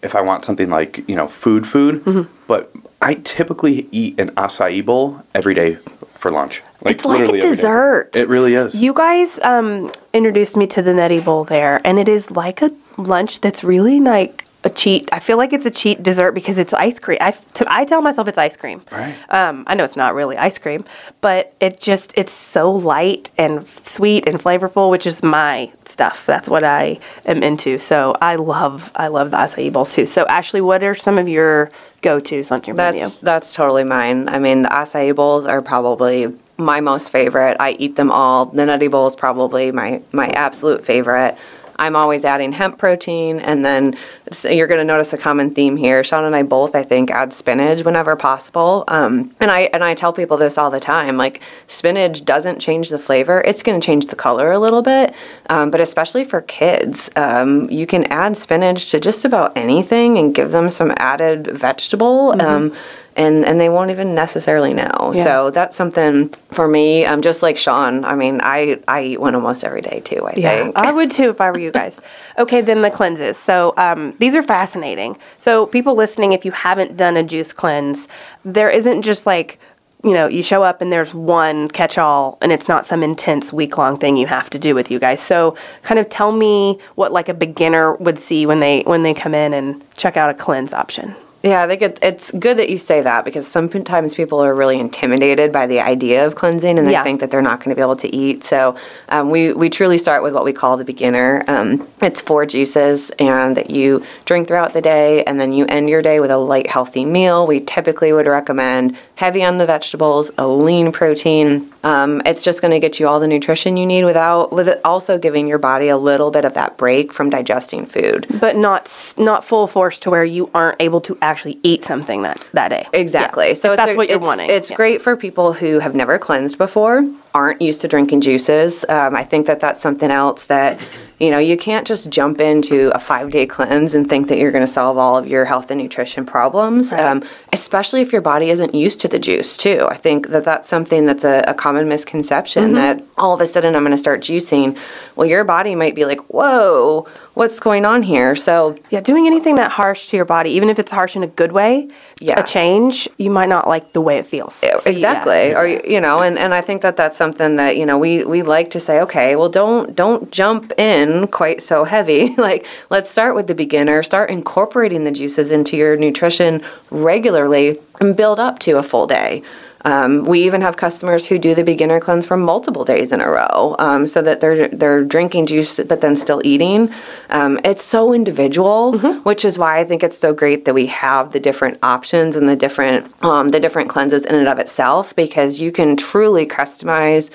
If 0.02 0.16
I 0.16 0.22
want 0.22 0.46
something 0.46 0.70
like 0.70 1.04
you 1.10 1.16
know 1.16 1.28
food, 1.28 1.68
food, 1.68 2.04
Mm-hmm. 2.06 2.32
but 2.48 2.72
I 3.02 3.16
typically 3.16 3.88
eat 3.92 4.20
an 4.20 4.30
acai 4.32 4.84
bowl 4.86 5.22
every 5.36 5.54
day 5.54 5.78
for 6.20 6.32
lunch. 6.32 6.62
It's 6.86 7.06
like 7.06 7.28
a 7.28 7.42
dessert. 7.42 8.12
It 8.16 8.28
really 8.28 8.54
is. 8.54 8.76
You 8.76 8.94
guys 8.94 9.40
um, 9.42 9.92
introduced 10.14 10.56
me 10.56 10.68
to 10.68 10.82
the 10.82 10.94
nutty 10.94 11.22
bowl 11.22 11.46
there, 11.46 11.82
and 11.84 11.98
it 11.98 12.08
is 12.08 12.30
like 12.32 12.62
a 12.62 12.72
lunch 12.98 13.42
that's 13.42 13.64
really 13.64 14.00
like 14.00 14.46
a 14.70 14.74
cheat. 14.74 15.10
I 15.12 15.20
feel 15.20 15.38
like 15.38 15.54
it's 15.54 15.66
a 15.66 15.72
cheat 15.72 16.02
dessert 16.04 16.34
because 16.34 16.58
it's 16.58 16.74
ice 16.74 17.00
cream. 17.00 17.18
I, 17.22 17.32
t- 17.32 17.66
I 17.68 17.86
tell 17.86 18.02
myself 18.02 18.28
it's 18.28 18.38
ice 18.38 18.56
cream. 18.56 18.82
Right. 18.92 19.16
Um, 19.30 19.64
I 19.68 19.76
know 19.76 19.84
it's 19.84 19.96
not 19.96 20.16
really 20.16 20.38
ice 20.38 20.58
cream, 20.58 20.86
but 21.22 21.54
it 21.60 21.80
just 21.80 22.14
it's 22.16 22.32
so 22.32 22.72
light 22.72 23.32
and 23.38 23.66
sweet 23.86 24.28
and 24.28 24.40
flavorful, 24.40 24.90
which 24.90 25.06
is 25.06 25.24
my 25.24 25.72
stuff. 25.86 26.26
That's 26.26 26.48
what 26.48 26.64
I 26.64 27.00
am 27.26 27.44
into. 27.44 27.80
So 27.80 28.16
I 28.22 28.36
love 28.36 28.92
I 28.96 29.08
love 29.08 29.32
the 29.32 29.38
acai 29.38 29.72
bowls 29.72 29.94
too. 29.94 30.06
So 30.06 30.26
Ashley, 30.28 30.62
what 30.62 30.84
are 30.84 30.96
some 30.96 31.18
of 31.18 31.28
your 31.28 31.72
go 32.02 32.20
tos 32.20 32.52
on 32.52 32.64
your 32.64 32.76
menu? 32.76 33.02
That's 33.02 33.18
that's 33.18 33.54
totally 33.54 33.84
mine. 33.84 34.30
I 34.30 34.40
mean, 34.40 34.62
the 34.62 34.70
acai 34.70 35.16
bowls 35.16 35.46
are 35.46 35.62
probably 35.62 36.34
my 36.58 36.82
most 36.82 37.10
favorite. 37.10 37.58
I 37.60 37.72
eat 37.72 37.96
them 37.96 38.12
all. 38.12 38.46
The 38.46 38.66
nutty 38.66 38.88
bowl 38.88 39.08
is 39.08 39.16
probably 39.16 39.72
my 39.72 40.02
my 40.12 40.30
absolute 40.30 40.86
favorite. 40.86 41.38
I'm 41.80 41.96
always 41.96 42.26
adding 42.26 42.52
hemp 42.52 42.78
protein, 42.78 43.40
and 43.40 43.64
then 43.64 43.98
so 44.32 44.50
you're 44.50 44.68
going 44.68 44.80
to 44.80 44.86
notice 44.86 45.14
a 45.14 45.18
common 45.18 45.54
theme 45.54 45.78
here. 45.78 46.04
Sean 46.04 46.26
and 46.26 46.36
I 46.36 46.44
both, 46.44 46.76
I 46.76 46.84
think, 46.84 47.10
add 47.10 47.34
spinach 47.34 47.84
whenever 47.84 48.16
possible. 48.16 48.84
Um, 48.88 49.34
and 49.40 49.50
I 49.50 49.62
and 49.74 49.84
I 49.84 49.96
tell 49.96 50.14
people 50.14 50.38
this 50.38 50.58
all 50.58 50.70
the 50.70 50.80
time. 50.80 51.18
Like 51.18 51.42
spinach 51.68 52.26
doesn't 52.26 52.60
change 52.60 52.90
the 52.90 53.00
flavor; 53.00 53.42
it's 53.46 53.64
going 53.64 53.80
to 53.80 53.86
change 53.86 54.08
the 54.08 54.16
color 54.16 54.52
a 54.52 54.60
little 54.60 54.82
bit. 54.82 55.16
Um, 55.50 55.72
but 55.72 55.82
especially 55.82 56.26
for 56.26 56.42
kids, 56.42 57.10
um, 57.16 57.70
you 57.70 57.88
can 57.88 58.04
add 58.12 58.38
spinach 58.38 58.92
to 58.92 59.00
just 59.00 59.24
about 59.24 59.56
anything 59.56 60.18
and 60.18 60.36
give 60.36 60.52
them 60.52 60.70
some 60.70 60.94
added 60.98 61.48
vegetable. 61.48 62.40
Um, 62.42 62.76
and 63.20 63.46
and 63.46 63.60
they 63.60 63.68
won't 63.70 63.92
even 63.92 64.16
necessarily 64.16 64.74
know. 64.74 65.12
Yeah. 65.14 65.24
So 65.24 65.52
that's 65.52 65.76
something 65.76 66.30
for 66.52 66.68
me. 66.68 67.06
Um, 67.06 67.22
just 67.22 67.44
like 67.44 67.58
Sean, 67.58 68.06
I 68.06 68.16
mean, 68.16 68.40
I 68.42 68.80
I 68.88 69.04
eat 69.04 69.20
one 69.20 69.36
almost 69.36 69.64
every 69.64 69.82
day 69.82 70.00
too. 70.00 70.26
I 70.26 70.34
Yeah, 70.38 70.50
think. 70.64 70.78
I 70.78 70.92
would 70.92 71.12
too 71.12 71.30
if 71.30 71.42
I 71.42 71.52
were 71.52 71.60
you 71.60 71.72
guys. 71.72 71.96
Okay, 72.40 72.62
then 72.62 72.82
the 72.82 72.90
cleanses. 72.90 73.36
So 73.36 73.74
um, 73.76 74.14
these 74.20 74.34
are 74.34 74.42
fascinating. 74.42 75.18
So 75.40 75.66
people 75.66 75.96
listening, 75.96 76.32
if 76.32 76.46
you 76.46 76.52
haven't 76.52 76.96
done 76.96 77.18
a 77.18 77.24
juice 77.24 77.52
cleanse, 77.52 78.08
there 78.46 78.70
isn't 78.70 79.02
just 79.02 79.26
like 79.26 79.60
you 80.06 80.14
know 80.14 80.26
you 80.28 80.42
show 80.42 80.64
up 80.64 80.82
and 80.82 80.90
there's 80.90 81.14
one 81.14 81.68
catch-all 81.68 82.38
and 82.42 82.54
it's 82.54 82.70
not 82.70 82.86
some 82.86 83.04
intense 83.04 83.52
week-long 83.52 83.98
thing 83.98 84.16
you 84.16 84.26
have 84.28 84.50
to 84.50 84.58
do 84.58 84.74
with 84.74 84.90
you 84.90 84.98
guys 85.00 85.20
so 85.20 85.58
kind 85.84 86.00
of 86.00 86.08
tell 86.08 86.32
me 86.32 86.80
what 86.96 87.12
like 87.12 87.28
a 87.28 87.34
beginner 87.34 87.96
would 87.96 88.18
see 88.18 88.46
when 88.46 88.60
they 88.60 88.82
when 88.84 89.04
they 89.04 89.14
come 89.14 89.36
in 89.36 89.54
and 89.54 89.84
check 89.98 90.16
out 90.16 90.30
a 90.30 90.34
cleanse 90.34 90.72
option 90.72 91.14
Yeah, 91.42 91.64
I 91.64 91.68
think 91.68 91.82
it, 91.82 92.00
it's 92.02 92.32
good 92.32 92.58
that 92.58 92.70
you 92.70 92.78
say 92.78 93.02
that 93.02 93.24
because 93.24 93.48
sometimes 93.48 94.14
people 94.14 94.44
are 94.44 94.54
really 94.54 94.78
intimidated 94.78 95.54
by 95.54 95.68
the 95.68 95.80
idea 95.80 96.26
of 96.26 96.36
cleansing 96.36 96.78
and 96.78 96.86
they 96.86 96.92
Yeah. 96.92 97.04
think 97.04 97.22
that 97.22 97.32
they're 97.32 97.42
not 97.42 97.60
going 97.64 97.70
to 97.70 97.76
be 97.76 97.82
able 97.82 97.96
to 97.96 98.14
eat. 98.14 98.44
So 98.44 98.76
um, 99.08 99.30
we, 99.30 99.54
we 99.54 99.70
truly 99.70 99.98
start 99.98 100.22
with 100.22 100.34
what 100.34 100.44
we 100.44 100.52
call 100.52 100.76
the 100.76 100.84
beginner. 100.84 101.46
Um, 101.48 101.88
it's 102.02 102.22
four 102.22 102.46
juices 102.46 103.12
and 103.20 103.56
that 103.56 103.70
you 103.70 104.04
drink 104.26 104.50
throughout 104.50 104.74
the 104.74 104.82
day 104.82 105.24
and 105.24 105.40
then 105.40 105.54
you 105.54 105.66
end 105.68 105.90
your 105.90 106.02
day 106.02 106.20
with 106.20 106.30
a 106.30 106.38
light, 106.38 106.68
healthy 106.68 107.06
meal. 107.06 107.48
We 107.48 107.62
typically 107.62 108.12
would 108.12 108.28
recommend 108.28 108.98
heavy 109.20 109.44
on 109.44 109.58
the 109.58 109.66
vegetables, 109.66 110.32
a 110.38 110.48
lean 110.48 110.94
protein. 110.94 111.70
Um, 111.84 112.22
it's 112.26 112.42
just 112.42 112.62
going 112.62 112.72
to 112.72 112.80
get 112.80 113.02
you 113.02 113.08
all 113.10 113.20
the 113.20 113.28
nutrition 113.28 113.76
you 113.76 113.86
need 113.86 114.06
without 114.06 114.54
with 114.54 114.70
it 114.70 114.80
also 114.86 115.18
giving 115.18 115.46
your 115.46 115.58
body 115.58 115.90
a 115.90 115.98
little 115.98 116.32
bit 116.32 116.46
of 116.46 116.54
that 116.54 116.78
break 116.78 117.12
from 117.12 117.30
digesting 117.30 117.86
food. 117.86 118.26
but 118.40 118.56
not 118.56 118.90
not 119.18 119.44
full 119.44 119.68
force 119.68 120.00
to 120.00 120.10
where 120.10 120.24
you 120.24 120.50
aren't 120.54 120.78
able 120.82 121.02
to 121.02 121.18
actually 121.22 121.60
eat 121.64 121.84
something 121.84 122.22
that 122.22 122.42
that 122.54 122.70
day 122.70 122.88
Exactly. 122.94 123.50
Yeah, 123.50 123.54
So 123.56 123.76
that's 123.76 123.94
a- 123.94 123.98
what 123.98 124.08
you're 124.08 124.20
it's, 124.20 124.26
wanting 124.26 124.50
It's 124.50 124.70
Yeah. 124.70 124.78
great 124.78 125.02
for 125.02 125.18
people 125.18 125.52
who 125.52 125.80
have 125.80 125.94
never 125.94 126.18
cleansed 126.18 126.58
before, 126.58 127.04
aren't 127.34 127.62
used 127.62 127.82
to 127.82 127.88
drinking 127.88 128.22
juices. 128.22 128.84
Um, 128.90 129.16
I 129.16 129.24
think 129.24 129.46
that 129.48 129.60
that's 129.60 129.82
something 129.82 130.10
else 130.12 130.46
that 130.46 130.80
you 131.20 131.30
know 131.32 131.38
you 131.38 131.58
can't 131.58 131.86
just 131.86 132.10
jump 132.10 132.40
into 132.42 132.90
a 132.96 133.00
five 133.00 133.30
day 133.30 133.46
cleanse 133.46 133.94
and 133.94 134.10
think 134.10 134.30
that 134.30 134.38
you're 134.38 134.52
going 134.52 134.66
to 134.66 134.72
solve 134.72 134.98
all 134.98 135.18
of 135.18 135.28
your 135.28 135.46
health 135.46 135.70
and 135.70 135.80
nutrition 135.82 136.26
problems. 136.26 136.92
Right. 136.92 137.02
Um, 137.02 137.24
especially 137.54 138.02
if 138.02 138.12
your 138.12 138.22
body 138.22 138.50
isn't 138.50 138.74
used 138.74 139.02
to 139.02 139.08
the 139.08 139.20
juice 139.20 139.58
too. 139.58 139.88
I 139.90 139.96
think 139.96 140.30
that 140.30 140.44
that's 140.46 140.68
something 140.70 141.06
that's 141.06 141.24
a, 141.24 141.44
a 141.48 141.54
common 141.54 141.88
misconception 141.88 142.50
Mm-hmm. 142.50 142.76
that 142.76 143.04
all 143.18 143.34
of 143.34 143.42
a 143.42 143.46
sudden 143.46 143.76
I'm 143.76 143.84
going 143.84 143.92
to 143.92 143.98
start 143.98 144.22
juicing. 144.22 144.78
Well, 145.16 145.28
your 145.28 145.44
body 145.44 145.76
might 145.76 145.94
be 145.96 146.06
like, 146.06 146.20
whoa, 146.30 147.08
what's 147.40 147.58
going 147.62 147.86
on 147.86 148.04
here? 148.04 148.36
So 148.36 148.76
Yeah, 148.90 149.00
doing 149.00 149.26
anything 149.26 149.56
that 149.56 149.72
harsh 149.72 150.10
to 150.10 150.18
your 150.18 150.26
body, 150.26 150.52
even 150.52 150.70
if 150.70 150.78
it's 150.78 150.92
harsh 150.92 151.16
in 151.16 151.24
a 151.24 151.28
good 151.28 151.54
way, 151.54 151.88
a 152.22 152.44
change, 152.44 153.08
you 153.18 153.30
might 153.30 153.48
not 153.48 153.66
like 153.66 153.94
the 153.94 154.02
way 154.02 154.18
it 154.18 154.28
feels. 154.28 154.56
So, 154.56 154.68
yeah. 154.68 154.90
exactly 154.90 155.56
or 155.56 155.66
you 155.66 155.80
you 155.86 156.02
know 156.02 156.22
and, 156.22 156.38
and 156.38 156.54
i 156.54 156.62
think 156.62 156.82
that 156.82 156.98
that's 156.98 157.16
something 157.16 157.56
that 157.56 157.78
you 157.78 157.86
know 157.86 157.98
we 157.98 158.24
we 158.24 158.42
like 158.42 158.70
to 158.72 158.80
say 158.80 159.00
okay 159.02 159.36
well 159.36 159.50
don't 159.50 159.96
don't 159.96 160.32
jump 160.32 160.72
in 160.78 161.28
quite 161.28 161.62
so 161.62 161.84
heavy 161.84 162.36
like 162.50 162.66
let's 162.90 163.10
start 163.10 163.36
with 163.36 163.48
the 163.48 163.56
beginner 163.56 164.04
start 164.04 164.30
incorporating 164.30 165.04
the 165.04 165.12
juices 165.12 165.52
into 165.52 165.78
your 165.78 165.96
nutrition 165.96 166.62
regularly 166.92 167.80
and 168.02 168.16
build 168.18 168.40
up 168.40 168.60
to 168.60 168.78
a 168.78 168.84
full 168.84 169.08
day 169.08 169.42
um, 169.86 170.24
we 170.26 170.44
even 170.44 170.62
have 170.62 170.78
customers 170.78 171.26
who 171.28 171.38
do 171.38 171.56
the 171.56 171.64
beginner 171.64 172.00
cleanse 172.00 172.26
for 172.26 172.38
multiple 172.38 172.84
days 172.84 173.12
in 173.12 173.22
a 173.22 173.30
row, 173.30 173.76
um, 173.80 174.08
so 174.08 174.22
that 174.22 174.42
they're 174.42 174.68
they're 174.70 175.04
drinking 175.04 175.46
juice 175.46 175.80
but 175.88 176.02
then 176.02 176.16
still 176.16 176.42
eating. 176.44 176.94
Um, 177.30 177.60
it's 177.64 177.84
so 177.84 178.14
individual, 178.14 178.98
which 179.24 179.46
is 179.46 179.58
why 179.58 179.80
I 179.80 179.86
think 179.86 180.04
it's 180.04 180.18
so 180.18 180.34
great 180.34 180.66
that 180.66 180.74
we 180.74 180.88
have 180.88 181.32
the 181.32 181.40
different 181.40 181.78
options 181.84 182.36
and 182.36 182.48
the 182.48 182.56
different 182.56 183.12
um, 183.24 183.50
the 183.50 183.60
different 183.60 183.90
cleanses 183.90 184.26
in 184.26 184.36
and 184.36 184.48
of 184.48 184.60
itself 184.60 185.16
because 185.16 185.60
you 185.60 185.72
can 185.72 185.96
truly 185.96 186.46
customize, 186.46 187.30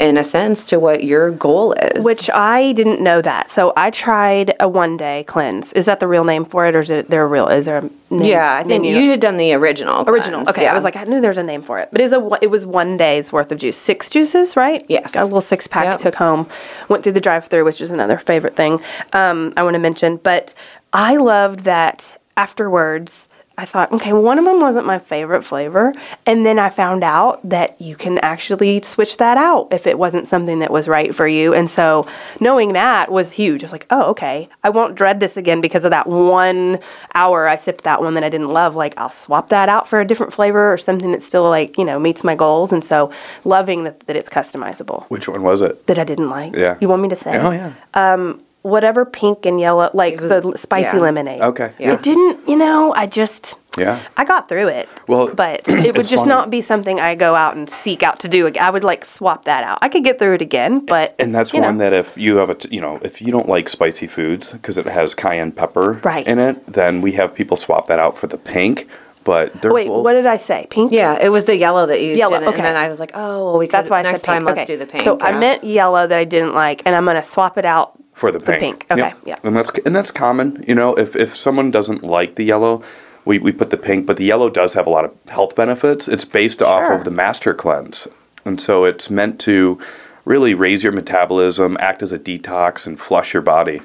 in 0.00 0.16
a 0.16 0.24
sense, 0.24 0.64
to 0.66 0.80
what 0.80 1.04
your 1.04 1.30
goal 1.30 1.72
is. 1.74 2.02
Which 2.04 2.30
I 2.30 2.72
didn't 2.72 3.00
know 3.00 3.20
that. 3.22 3.50
So 3.50 3.72
I 3.76 3.90
tried 3.90 4.54
a 4.58 4.68
one 4.68 4.96
day 4.96 5.24
cleanse. 5.28 5.72
Is 5.74 5.86
that 5.86 6.00
the 6.00 6.06
real 6.08 6.24
name 6.24 6.44
for 6.44 6.66
it 6.66 6.74
or 6.74 6.80
is 6.80 6.90
it 6.90 7.10
there 7.10 7.22
a 7.22 7.26
real 7.26 7.48
is 7.48 7.66
there 7.66 7.78
a 7.78 7.82
name? 7.82 8.22
yeah, 8.22 8.56
I 8.56 8.64
think 8.64 8.82
name 8.84 8.96
you 9.02 9.10
had 9.10 9.20
done 9.20 9.36
the 9.36 9.52
original. 9.54 10.08
original. 10.08 10.42
cleanse, 10.42 10.56
Okay, 10.56 10.66
I 10.66 10.74
was 10.74 10.84
like, 10.84 10.96
I 10.96 11.04
knew 11.04 11.20
there 11.20 11.30
was 11.30 11.38
a 11.38 11.42
name 11.42 11.62
for 11.62 11.78
it, 11.78 11.90
but 11.92 12.00
it's 12.00 12.14
a 12.14 12.38
it 12.40 12.50
was 12.50 12.64
one 12.66 12.96
day's 12.96 13.30
worth 13.32 13.52
of 13.52 13.58
juice, 13.58 13.76
six 13.76 14.08
juices, 14.10 14.56
right? 14.56 14.84
Yes. 14.88 15.12
got 15.12 15.22
a 15.22 15.24
little 15.24 15.40
six 15.40 15.66
pack, 15.66 15.84
Yep. 15.84 16.00
took 16.00 16.14
home, 16.16 16.48
went 16.88 17.02
through 17.02 17.12
the 17.12 17.20
drive-through, 17.20 17.64
which 17.64 17.80
is 17.80 17.90
another 17.90 18.18
favorite 18.18 18.56
thing 18.56 18.80
um, 19.12 19.52
I 19.56 19.62
want 19.64 19.74
to 19.74 19.78
mention. 19.78 20.16
But 20.16 20.54
I 20.92 21.16
loved 21.16 21.60
that 21.60 22.18
afterwards. 22.36 23.28
I 23.60 23.66
thought, 23.66 23.92
okay, 23.92 24.14
one 24.14 24.38
of 24.38 24.46
them 24.46 24.58
wasn't 24.58 24.86
my 24.86 24.98
favorite 24.98 25.42
flavor, 25.42 25.92
and 26.24 26.46
then 26.46 26.58
I 26.58 26.70
found 26.70 27.04
out 27.04 27.46
that 27.46 27.78
you 27.78 27.94
can 27.94 28.16
actually 28.20 28.80
switch 28.80 29.18
that 29.18 29.36
out 29.36 29.68
if 29.70 29.86
it 29.86 29.98
wasn't 29.98 30.28
something 30.28 30.60
that 30.60 30.70
was 30.70 30.88
right 30.88 31.14
for 31.14 31.28
you. 31.28 31.52
And 31.52 31.68
so, 31.68 32.08
knowing 32.40 32.72
that 32.72 33.12
was 33.12 33.32
huge. 33.32 33.62
I 33.62 33.66
was 33.66 33.72
like, 33.72 33.86
oh, 33.90 34.04
okay, 34.12 34.48
I 34.64 34.70
won't 34.70 34.94
dread 34.94 35.20
this 35.20 35.36
again 35.36 35.60
because 35.60 35.84
of 35.84 35.90
that 35.90 36.06
one 36.06 36.78
hour 37.14 37.46
I 37.46 37.56
sipped 37.56 37.84
that 37.84 38.00
one 38.00 38.14
that 38.14 38.24
I 38.24 38.30
didn't 38.30 38.48
love. 38.48 38.76
Like, 38.76 38.94
I'll 38.96 39.10
swap 39.10 39.50
that 39.50 39.68
out 39.68 39.86
for 39.86 40.00
a 40.00 40.06
different 40.06 40.32
flavor 40.32 40.72
or 40.72 40.78
something 40.78 41.12
that 41.12 41.22
still 41.22 41.46
like 41.46 41.76
you 41.76 41.84
know 41.84 41.98
meets 41.98 42.24
my 42.24 42.34
goals. 42.34 42.72
And 42.72 42.82
so, 42.82 43.12
loving 43.44 43.84
that, 43.84 44.00
that 44.06 44.16
it's 44.16 44.30
customizable. 44.30 45.04
Which 45.10 45.28
one 45.28 45.42
was 45.42 45.60
it? 45.60 45.86
That 45.86 45.98
I 45.98 46.04
didn't 46.04 46.30
like. 46.30 46.56
Yeah. 46.56 46.78
You 46.80 46.88
want 46.88 47.02
me 47.02 47.08
to 47.08 47.16
say? 47.16 47.36
Oh 47.38 47.50
yeah. 47.50 47.74
Um, 47.92 48.40
Whatever 48.62 49.04
pink 49.06 49.46
and 49.46 49.58
yellow, 49.58 49.90
like 49.94 50.20
was- 50.20 50.30
the 50.30 50.52
spicy 50.58 50.96
yeah. 50.96 51.02
lemonade. 51.02 51.40
Okay. 51.40 51.72
Yeah. 51.78 51.94
It 51.94 52.02
didn't. 52.02 52.46
You 52.48 52.56
know, 52.56 52.92
I 52.94 53.06
just. 53.06 53.54
Yeah. 53.78 54.00
I 54.16 54.24
got 54.24 54.48
through 54.48 54.66
it. 54.66 54.88
Well, 55.06 55.28
but 55.32 55.62
it 55.68 55.96
would 55.96 56.06
just 56.06 56.22
funny. 56.22 56.28
not 56.28 56.50
be 56.50 56.60
something 56.60 56.98
I 57.00 57.14
go 57.14 57.34
out 57.36 57.56
and 57.56 57.70
seek 57.70 58.02
out 58.02 58.18
to 58.20 58.28
do. 58.28 58.46
ag- 58.48 58.58
I 58.58 58.68
would 58.68 58.82
like 58.84 59.04
swap 59.04 59.44
that 59.44 59.62
out. 59.64 59.78
I 59.80 59.88
could 59.88 60.02
get 60.04 60.18
through 60.18 60.34
it 60.34 60.42
again, 60.42 60.84
but 60.84 61.14
And 61.20 61.32
that's 61.34 61.52
one 61.52 61.62
know. 61.62 61.78
that 61.78 61.92
if 61.92 62.18
you 62.18 62.36
have 62.36 62.50
a, 62.50 62.56
t- 62.56 62.68
you 62.74 62.80
know, 62.80 62.98
if 63.02 63.22
you 63.22 63.30
don't 63.30 63.48
like 63.48 63.68
spicy 63.68 64.08
foods 64.08 64.52
because 64.52 64.76
it 64.76 64.86
has 64.86 65.14
cayenne 65.14 65.52
pepper 65.52 65.92
Right. 66.02 66.26
in 66.26 66.38
it, 66.40 66.66
then 66.66 67.00
we 67.00 67.12
have 67.12 67.32
people 67.34 67.56
swap 67.56 67.86
that 67.86 68.00
out 68.00 68.18
for 68.18 68.26
the 68.26 68.36
pink. 68.36 68.88
But 69.22 69.60
they're 69.62 69.72
Wait, 69.72 69.86
both, 69.86 70.02
what 70.02 70.14
did 70.14 70.26
I 70.26 70.38
say? 70.38 70.66
Pink. 70.70 70.90
Yeah, 70.92 71.18
it 71.20 71.28
was 71.28 71.44
the 71.44 71.54
yellow 71.56 71.86
that 71.86 72.02
you 72.02 72.14
Yellow, 72.14 72.38
didn't, 72.38 72.48
okay. 72.48 72.56
and 72.58 72.66
then 72.66 72.76
I 72.76 72.88
was 72.88 72.98
like, 72.98 73.12
oh, 73.14 73.44
well, 73.44 73.58
we 73.58 73.66
could, 73.66 73.72
That's 73.72 73.90
why 73.90 73.98
I 74.00 74.02
next 74.02 74.22
said 74.22 74.26
time 74.26 74.44
pink. 74.46 74.56
let's 74.56 74.58
okay. 74.62 74.66
do 74.66 74.78
the 74.78 74.86
pink. 74.86 75.04
So 75.04 75.20
I 75.20 75.38
meant 75.38 75.62
yellow 75.62 76.06
that 76.06 76.18
I 76.18 76.24
didn't 76.24 76.54
like, 76.54 76.82
and 76.86 76.96
I'm 76.96 77.04
gonna 77.04 77.22
swap 77.22 77.56
it 77.58 77.66
out 77.66 77.99
for 78.20 78.30
the 78.30 78.38
the 78.38 78.52
pink. 78.52 78.60
pink. 78.60 78.86
Okay, 78.90 79.14
yeah. 79.24 79.38
And 79.42 79.56
that's 79.56 79.70
and 79.86 79.96
that's 79.96 80.10
common. 80.10 80.62
You 80.68 80.74
know, 80.74 80.94
if 80.94 81.16
if 81.16 81.34
someone 81.34 81.70
doesn't 81.70 82.04
like 82.04 82.34
the 82.34 82.44
yellow, 82.44 82.84
we, 83.24 83.38
we 83.38 83.50
put 83.50 83.70
the 83.70 83.78
pink, 83.78 84.06
but 84.06 84.18
the 84.18 84.24
yellow 84.24 84.50
does 84.50 84.74
have 84.74 84.86
a 84.86 84.90
lot 84.90 85.06
of 85.06 85.16
health 85.28 85.56
benefits. 85.56 86.06
It's 86.06 86.26
based 86.26 86.60
off 86.60 86.90
of 86.90 87.04
the 87.04 87.10
master 87.10 87.54
cleanse. 87.54 88.06
And 88.44 88.60
so 88.60 88.84
it's 88.84 89.08
meant 89.08 89.40
to 89.40 89.80
really 90.26 90.52
raise 90.52 90.82
your 90.82 90.92
metabolism, 90.92 91.78
act 91.80 92.02
as 92.02 92.12
a 92.12 92.18
detox 92.18 92.86
and 92.86 93.00
flush 93.00 93.32
your 93.32 93.42
body. 93.42 93.80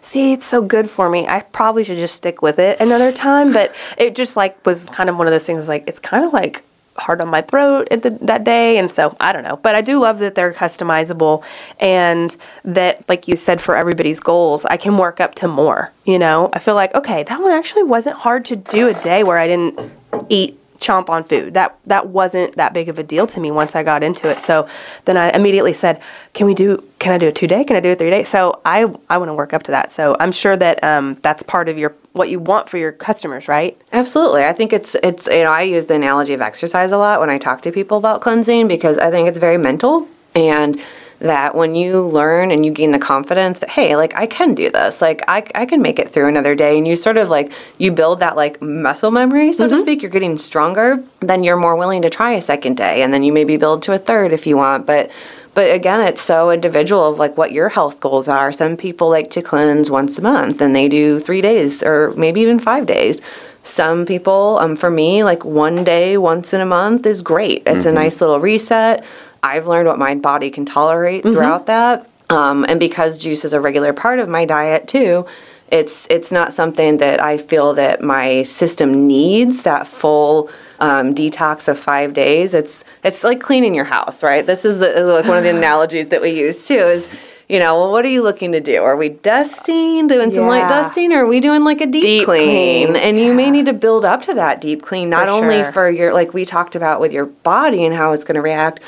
See, 0.00 0.32
it's 0.32 0.46
so 0.46 0.60
good 0.60 0.90
for 0.90 1.08
me. 1.08 1.26
I 1.26 1.40
probably 1.40 1.84
should 1.84 1.96
just 1.96 2.16
stick 2.16 2.42
with 2.42 2.58
it 2.58 2.78
another 2.80 3.12
time, 3.12 3.52
but 3.52 3.74
it 3.96 4.16
just 4.16 4.36
like 4.36 4.64
was 4.66 4.84
kind 4.84 5.08
of 5.08 5.16
one 5.16 5.28
of 5.28 5.32
those 5.32 5.44
things. 5.44 5.68
Like 5.68 5.84
it's 5.86 6.00
kind 6.00 6.24
of 6.24 6.32
like 6.32 6.64
hard 6.96 7.20
on 7.20 7.28
my 7.28 7.42
throat 7.42 7.88
at 7.90 8.02
the, 8.02 8.10
that 8.22 8.44
day, 8.44 8.78
and 8.78 8.90
so 8.90 9.16
I 9.20 9.32
don't 9.32 9.42
know. 9.42 9.56
But 9.56 9.74
I 9.74 9.80
do 9.80 9.98
love 9.98 10.18
that 10.20 10.34
they're 10.34 10.52
customizable, 10.52 11.42
and 11.80 12.36
that, 12.64 13.08
like 13.08 13.28
you 13.28 13.36
said, 13.36 13.60
for 13.60 13.76
everybody's 13.76 14.20
goals, 14.20 14.64
I 14.64 14.76
can 14.76 14.96
work 14.96 15.20
up 15.20 15.34
to 15.36 15.48
more. 15.48 15.92
You 16.04 16.18
know, 16.18 16.50
I 16.52 16.58
feel 16.58 16.74
like 16.74 16.94
okay, 16.94 17.22
that 17.24 17.40
one 17.40 17.52
actually 17.52 17.84
wasn't 17.84 18.16
hard 18.16 18.44
to 18.46 18.56
do 18.56 18.88
a 18.88 18.94
day 18.94 19.22
where 19.24 19.38
I 19.38 19.46
didn't 19.46 19.92
eat 20.28 20.58
chomp 20.84 21.08
on 21.08 21.24
food. 21.24 21.54
That 21.54 21.78
that 21.86 22.08
wasn't 22.08 22.56
that 22.56 22.74
big 22.74 22.88
of 22.88 22.98
a 22.98 23.02
deal 23.02 23.26
to 23.28 23.40
me 23.40 23.50
once 23.50 23.74
I 23.74 23.82
got 23.82 24.02
into 24.02 24.28
it. 24.28 24.38
So 24.38 24.68
then 25.04 25.16
I 25.16 25.30
immediately 25.30 25.72
said, 25.72 26.00
"Can 26.34 26.46
we 26.46 26.54
do? 26.54 26.82
Can 26.98 27.12
I 27.12 27.18
do 27.18 27.28
a 27.28 27.32
two 27.32 27.46
day? 27.46 27.64
Can 27.64 27.76
I 27.76 27.80
do 27.80 27.92
a 27.92 27.94
three 27.96 28.10
day?" 28.10 28.24
So 28.24 28.60
I 28.64 28.86
I 29.08 29.18
want 29.18 29.28
to 29.28 29.34
work 29.34 29.52
up 29.52 29.62
to 29.64 29.70
that. 29.72 29.92
So 29.92 30.16
I'm 30.20 30.32
sure 30.32 30.56
that 30.56 30.82
um, 30.84 31.16
that's 31.22 31.42
part 31.42 31.68
of 31.68 31.78
your 31.78 31.94
what 32.12 32.28
you 32.30 32.38
want 32.38 32.68
for 32.68 32.78
your 32.78 32.92
customers, 32.92 33.48
right? 33.48 33.80
Absolutely. 33.92 34.44
I 34.44 34.52
think 34.52 34.72
it's 34.72 34.94
it's 34.96 35.26
you 35.26 35.44
know 35.44 35.52
I 35.52 35.62
use 35.62 35.86
the 35.86 35.94
analogy 35.94 36.34
of 36.34 36.40
exercise 36.40 36.92
a 36.92 36.98
lot 36.98 37.20
when 37.20 37.30
I 37.30 37.38
talk 37.38 37.62
to 37.62 37.72
people 37.72 37.98
about 37.98 38.20
cleansing 38.20 38.68
because 38.68 38.98
I 38.98 39.10
think 39.10 39.28
it's 39.28 39.38
very 39.38 39.58
mental 39.58 40.08
and 40.34 40.80
that 41.20 41.54
when 41.54 41.74
you 41.74 42.06
learn 42.06 42.50
and 42.50 42.66
you 42.66 42.72
gain 42.72 42.90
the 42.90 42.98
confidence 42.98 43.60
that 43.60 43.70
hey 43.70 43.96
like 43.96 44.14
I 44.14 44.26
can 44.26 44.54
do 44.54 44.70
this 44.70 45.00
like 45.00 45.22
I, 45.28 45.46
I 45.54 45.66
can 45.66 45.80
make 45.80 45.98
it 45.98 46.10
through 46.10 46.28
another 46.28 46.54
day 46.54 46.76
and 46.76 46.86
you 46.86 46.96
sort 46.96 47.16
of 47.16 47.28
like 47.28 47.52
you 47.78 47.92
build 47.92 48.20
that 48.20 48.36
like 48.36 48.60
muscle 48.60 49.10
memory 49.10 49.52
so 49.52 49.68
to 49.68 49.80
speak 49.80 50.02
you're 50.02 50.10
getting 50.10 50.36
stronger 50.36 51.02
then 51.20 51.44
you're 51.44 51.56
more 51.56 51.76
willing 51.76 52.02
to 52.02 52.10
try 52.10 52.32
a 52.32 52.40
second 52.40 52.76
day 52.76 53.02
and 53.02 53.12
then 53.12 53.22
you 53.22 53.32
maybe 53.32 53.56
build 53.56 53.82
to 53.84 53.92
a 53.92 53.98
third 53.98 54.32
if 54.32 54.46
you 54.46 54.56
want 54.56 54.86
but 54.86 55.10
but 55.54 55.72
again, 55.72 56.00
it's 56.00 56.20
so 56.20 56.50
individual 56.50 57.04
of 57.04 57.18
like 57.18 57.36
what 57.36 57.52
your 57.52 57.68
health 57.68 58.00
goals 58.00 58.26
are. 58.26 58.52
Some 58.52 58.76
people 58.76 59.08
like 59.08 59.30
to 59.30 59.42
cleanse 59.42 59.88
once 59.88 60.18
a 60.18 60.22
month 60.22 60.60
and 60.60 60.74
they 60.74 60.88
do 60.88 61.20
three 61.20 61.40
days 61.40 61.82
or 61.82 62.12
maybe 62.16 62.40
even 62.40 62.58
five 62.58 62.86
days. 62.86 63.22
Some 63.62 64.04
people, 64.04 64.58
um, 64.60 64.76
for 64.76 64.90
me, 64.90 65.24
like 65.24 65.44
one 65.44 65.84
day 65.84 66.18
once 66.18 66.52
in 66.52 66.60
a 66.60 66.66
month 66.66 67.06
is 67.06 67.22
great. 67.22 67.62
It's 67.66 67.86
a 67.86 67.92
nice 67.92 68.20
little 68.20 68.40
reset. 68.40 69.04
I've 69.44 69.66
learned 69.66 69.86
what 69.88 69.98
my 69.98 70.14
body 70.14 70.50
can 70.50 70.64
tolerate 70.64 71.22
throughout 71.22 71.66
that. 71.66 72.08
Um, 72.30 72.64
and 72.66 72.80
because 72.80 73.18
juice 73.18 73.44
is 73.44 73.52
a 73.52 73.60
regular 73.60 73.92
part 73.92 74.18
of 74.18 74.28
my 74.28 74.44
diet 74.46 74.88
too, 74.88 75.26
it's 75.70 76.06
it's 76.08 76.32
not 76.32 76.52
something 76.52 76.96
that 76.98 77.20
I 77.22 77.36
feel 77.36 77.74
that 77.74 78.02
my 78.02 78.42
system 78.42 79.06
needs 79.06 79.62
that 79.64 79.86
full 79.86 80.50
um, 80.80 81.14
detox 81.14 81.68
of 81.68 81.78
five 81.78 82.14
days. 82.14 82.54
It's 82.54 82.84
it's 83.02 83.22
like 83.22 83.40
cleaning 83.40 83.74
your 83.74 83.84
house, 83.84 84.22
right? 84.22 84.46
This 84.46 84.64
is 84.64 84.78
the, 84.78 84.88
like 85.04 85.26
one 85.26 85.36
of 85.36 85.44
the 85.44 85.50
analogies 85.56 86.08
that 86.08 86.22
we 86.22 86.30
use 86.30 86.66
too. 86.66 86.74
Is 86.76 87.08
you 87.48 87.58
know, 87.58 87.78
well, 87.78 87.92
what 87.92 88.06
are 88.06 88.08
you 88.08 88.22
looking 88.22 88.52
to 88.52 88.60
do? 88.60 88.82
Are 88.82 88.96
we 88.96 89.10
dusting, 89.10 90.06
doing 90.06 90.32
some 90.32 90.46
light 90.46 90.66
dusting, 90.66 91.12
or 91.12 91.24
are 91.24 91.26
we 91.26 91.40
doing 91.40 91.62
like 91.62 91.82
a 91.82 91.86
deep, 91.86 92.02
Deep 92.02 92.24
clean? 92.24 92.88
clean, 92.88 92.96
And 92.96 93.20
you 93.20 93.34
may 93.34 93.50
need 93.50 93.66
to 93.66 93.74
build 93.74 94.04
up 94.06 94.22
to 94.22 94.34
that 94.34 94.62
deep 94.62 94.80
clean, 94.80 95.10
not 95.10 95.26
For 95.26 95.32
only 95.32 95.62
sure. 95.62 95.72
for 95.72 95.90
your 95.90 96.14
like 96.14 96.32
we 96.32 96.46
talked 96.46 96.74
about 96.74 97.00
with 97.00 97.12
your 97.12 97.26
body 97.26 97.84
and 97.84 97.94
how 97.94 98.12
it's 98.12 98.24
going 98.24 98.36
to 98.36 98.40
react, 98.40 98.80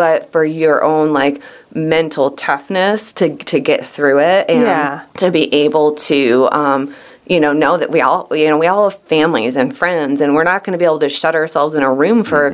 but 0.00 0.32
for 0.32 0.42
your 0.44 0.82
own 0.82 1.12
like 1.12 1.42
mental 1.74 2.30
toughness 2.32 3.12
to 3.12 3.36
to 3.52 3.60
get 3.60 3.80
through 3.86 4.18
it 4.20 4.48
and 4.48 4.62
Yeah. 4.62 5.02
to 5.22 5.30
be 5.30 5.44
able 5.66 5.88
to 6.10 6.48
um, 6.62 6.94
you 7.32 7.38
know 7.44 7.52
know 7.52 7.76
that 7.76 7.90
we 7.94 8.00
all 8.00 8.26
you 8.32 8.48
know 8.50 8.58
we 8.64 8.66
all 8.72 8.88
have 8.88 8.98
families 9.16 9.54
and 9.60 9.76
friends 9.82 10.20
and 10.22 10.34
we're 10.34 10.48
not 10.52 10.64
going 10.64 10.72
to 10.72 10.78
be 10.78 10.88
able 10.92 10.98
to 11.00 11.08
shut 11.22 11.34
ourselves 11.34 11.72
in 11.78 11.82
a 11.82 11.92
room 12.02 12.24
for 12.24 12.44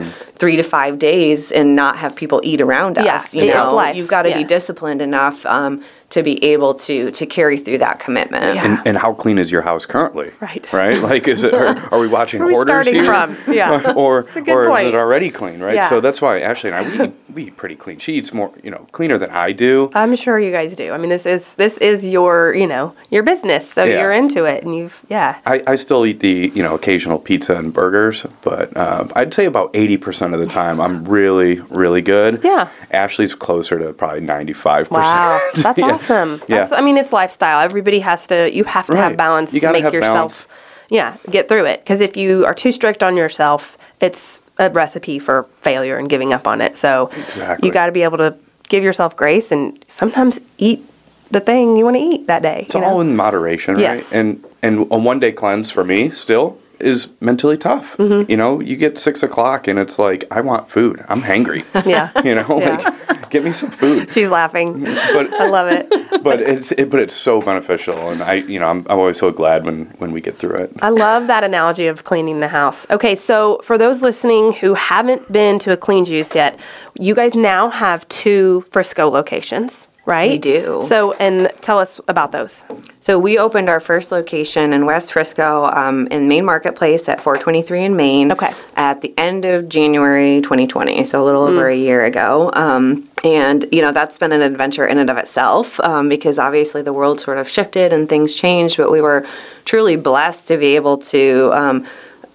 three 0.41 0.57
to 0.57 0.63
five 0.77 0.99
days 0.99 1.53
and 1.59 1.67
not 1.83 1.97
have 2.03 2.13
people 2.23 2.41
eat 2.51 2.61
around 2.61 2.97
Yeah, 2.97 3.17
us 3.17 3.33
you 3.35 3.47
know 3.47 3.75
life. 3.75 3.97
you've 3.97 4.09
got 4.17 4.23
to 4.23 4.31
Yeah. 4.31 4.39
be 4.43 4.45
disciplined 4.57 5.01
enough 5.01 5.47
um, 5.47 5.73
to 6.11 6.23
be 6.23 6.43
able 6.45 6.73
to 6.75 7.11
to 7.11 7.27
carry 7.27 7.59
through 7.59 7.79
that 7.79 7.99
commitment 7.99 8.55
Yeah. 8.55 8.65
And, 8.65 8.87
and 8.87 8.97
how 8.97 9.13
clean 9.13 9.39
is 9.39 9.51
your 9.51 9.63
house 9.63 9.87
currently? 9.87 10.31
Right. 10.41 10.65
Right? 10.73 10.99
Like, 10.99 11.27
is 11.29 11.43
it? 11.45 11.55
Are, 11.63 11.77
are 11.93 11.99
we 11.99 12.07
watching 12.09 12.41
Where 12.41 12.47
are 12.49 12.51
we 12.51 12.55
hoarders 12.55 12.87
starting 12.87 12.95
here? 12.95 13.05
from? 13.05 13.37
Yeah. 13.55 13.93
or 13.97 14.27
or 14.47 14.69
point. 14.69 14.87
is 14.89 14.93
it 14.93 14.97
already 14.97 15.31
clean? 15.31 15.61
Right. 15.61 15.75
Yeah. 15.75 15.89
So 15.89 16.01
that's 16.01 16.21
why 16.21 16.41
Ashley 16.41 16.71
and 16.71 16.77
I 16.79 16.83
we 16.89 17.05
eat, 17.05 17.15
we 17.35 17.43
eat 17.49 17.57
pretty 17.57 17.77
clean. 17.77 17.99
She 17.99 18.15
eats 18.15 18.33
more, 18.33 18.53
you 18.63 18.71
know, 18.71 18.87
cleaner 18.93 19.19
than 19.19 19.31
I 19.31 19.53
do. 19.53 19.91
I'm 19.95 20.15
sure 20.17 20.39
you 20.39 20.51
guys 20.53 20.75
do. 20.77 20.93
I 20.93 20.99
mean, 20.99 21.11
this 21.11 21.27
is 21.27 21.55
this 21.57 21.79
is 21.79 22.07
your 22.07 22.55
you 22.55 22.67
know 22.67 22.95
your 23.11 23.23
business, 23.23 23.69
so 23.71 23.83
Yeah. 23.85 24.01
you're 24.03 24.13
into 24.13 24.45
it, 24.45 24.65
and 24.65 24.75
you've 24.75 25.01
yeah. 25.09 25.39
I, 25.47 25.63
I 25.67 25.77
still 25.77 26.05
eat 26.07 26.21
the 26.21 26.53
you 26.55 26.63
know 26.63 26.75
occasional 26.75 27.19
pizza 27.19 27.57
and 27.57 27.73
burgers, 27.73 28.27
but 28.43 28.77
um, 28.77 29.11
I'd 29.17 29.35
say 29.35 29.47
about 29.47 29.71
eighty 29.75 29.97
percent 29.97 30.35
of 30.35 30.41
the 30.41 30.47
time 30.47 30.81
I'm 30.81 31.05
really 31.09 31.61
really 31.71 32.03
good. 32.03 32.41
Yeah. 32.45 32.69
Ashley's 32.91 33.35
closer 33.35 33.79
to 33.79 33.93
probably 33.93 34.21
ninety 34.21 34.53
five 34.53 34.89
percent. 34.89 35.05
Wow, 35.05 35.41
percent. 35.53 35.65
that's 35.65 35.83
awesome. 35.83 35.96
That's, 35.99 36.49
Yeah. 36.49 36.69
I 36.73 36.81
mean, 36.81 36.97
it's 36.97 37.13
lifestyle. 37.13 37.61
Everybody 37.61 38.01
has 38.01 38.27
to. 38.29 38.51
You 38.55 38.65
have 38.65 38.87
to 38.87 38.97
have 38.97 39.17
balance 39.17 39.53
You 39.55 39.61
to 39.61 39.73
make 39.73 39.93
yourself, 39.93 40.47
yeah, 40.89 41.17
get 41.31 41.49
through 41.49 41.67
it. 41.67 41.81
Because 41.81 42.01
if 42.01 42.17
you 42.17 42.45
are 42.47 42.55
too 42.55 42.73
strict 42.73 43.03
on 43.03 43.17
yourself, 43.17 43.77
it's 44.01 44.41
a 44.59 44.71
recipe 44.71 45.19
for 45.19 45.45
failure 45.63 45.99
and 45.99 46.09
giving 46.09 46.33
up 46.33 46.47
on 46.47 46.61
it. 46.61 46.77
So 46.77 47.11
Exactly. 47.27 47.67
you 47.69 47.73
got 47.73 47.87
to 47.87 47.93
be 47.93 48.03
able 48.03 48.19
to 48.19 48.35
give 48.69 48.83
yourself 48.83 49.17
grace 49.17 49.53
and 49.53 49.85
sometimes 49.89 50.41
eat 50.59 50.83
the 51.31 51.41
thing 51.41 51.77
you 51.77 51.85
want 51.85 51.97
to 51.97 52.03
eat 52.03 52.27
that 52.27 52.43
day. 52.43 52.65
It's 52.67 52.75
you 52.75 52.81
know? 52.81 52.87
all 52.89 53.01
in 53.01 53.17
moderation, 53.17 53.79
Yes. 53.79 54.13
right? 54.13 54.21
And 54.21 54.45
and 54.63 54.87
a 54.91 54.97
one 54.97 55.21
day 55.21 55.33
cleanse 55.33 55.71
for 55.71 55.85
me 55.85 56.11
still 56.11 56.59
is 56.81 57.09
mentally 57.21 57.57
tough. 57.57 57.97
Mm-hmm. 57.97 58.31
You 58.31 58.37
know, 58.37 58.61
you 58.61 58.77
get 58.77 58.99
six 58.99 59.23
o'clock 59.23 59.67
and 59.69 59.79
it's 59.79 59.99
like 59.99 60.25
I 60.31 60.41
want 60.41 60.71
food. 60.71 61.05
I'm 61.09 61.23
hangry. 61.23 61.65
Yeah. 61.87 62.11
you 62.25 62.35
know, 62.35 62.59
Yeah. 62.61 62.95
like 63.09 63.31
get 63.31 63.45
me 63.45 63.53
some 63.53 63.71
food. 63.71 64.11
She's 64.15 64.29
laughing. 64.29 64.83
But 64.85 65.33
I 65.35 65.49
love 65.49 65.69
it. 65.69 65.89
but 66.23 66.41
it's 66.41 66.73
it, 66.73 66.91
but 66.91 67.01
it's 67.01 67.15
so 67.15 67.41
beneficial, 67.41 68.11
and 68.11 68.23
I 68.23 68.35
you 68.35 68.59
know 68.59 68.69
I'm, 68.69 68.87
I'm 68.89 68.99
always 68.99 69.19
so 69.19 69.31
glad 69.31 69.65
when 69.65 69.87
when 69.99 70.13
we 70.13 70.21
get 70.21 70.37
through 70.39 70.57
it. 70.57 70.73
I 70.81 70.89
love 70.91 71.27
that 71.29 71.45
analogy 71.45 71.87
of 71.87 72.05
cleaning 72.05 72.41
the 72.41 72.49
house. 72.49 72.87
Okay, 72.91 73.15
so 73.15 73.61
for 73.63 73.79
those 73.79 74.03
listening 74.03 74.53
who 74.53 74.75
haven't 74.75 75.31
been 75.31 75.59
to 75.61 75.73
a 75.73 75.77
Clean 75.77 76.05
Juice 76.05 76.35
yet, 76.35 76.59
you 76.99 77.15
guys 77.15 77.35
now 77.35 77.69
have 77.71 78.09
two 78.09 78.65
Frisco 78.71 79.09
locations, 79.09 79.87
right? 80.07 80.31
We 80.31 80.39
do. 80.39 80.83
So, 80.87 81.13
and 81.15 81.51
tell 81.61 81.79
us 81.79 82.01
about 82.09 82.33
those. 82.33 82.65
So 83.01 83.19
we 83.19 83.39
opened 83.39 83.69
our 83.69 83.81
first 83.81 84.11
location 84.11 84.73
in 84.73 84.87
West 84.87 85.13
Frisco 85.13 85.67
um, 85.67 86.07
in 86.11 86.29
Main 86.29 86.45
Marketplace 86.45 87.09
at 87.09 87.21
423 87.21 87.85
in 87.85 87.97
Main. 87.97 88.33
Okay. 88.33 88.55
At 88.77 89.01
the 89.03 89.13
end 89.19 89.45
of 89.45 89.69
January 89.69 90.41
2020, 90.41 91.05
so 91.05 91.23
a 91.23 91.25
little 91.25 91.43
over 91.43 91.69
a 91.69 91.77
year 91.77 92.05
ago. 92.05 92.51
Um, 92.55 93.05
and 93.25 93.67
you 93.73 93.83
know 93.83 93.93
that's 93.93 94.19
been 94.19 94.33
an 94.33 94.43
adventure 94.43 94.87
in 94.87 94.99
and 94.99 95.11
of 95.11 95.17
itself 95.19 95.79
um, 95.81 96.09
because 96.09 96.39
obviously 96.39 96.83
the 96.83 96.93
world 96.93 97.21
sort 97.21 97.39
of 97.39 97.49
shifted 97.49 97.93
and 97.93 98.09
things 98.09 98.35
changed, 98.35 98.77
but 98.77 98.91
we 98.91 99.01
were 99.01 99.27
truly 99.65 99.97
blessed 99.97 100.49
to 100.49 100.57
be 100.57 100.77
able 100.77 100.99
to. 100.99 101.51
Um, 101.53 101.87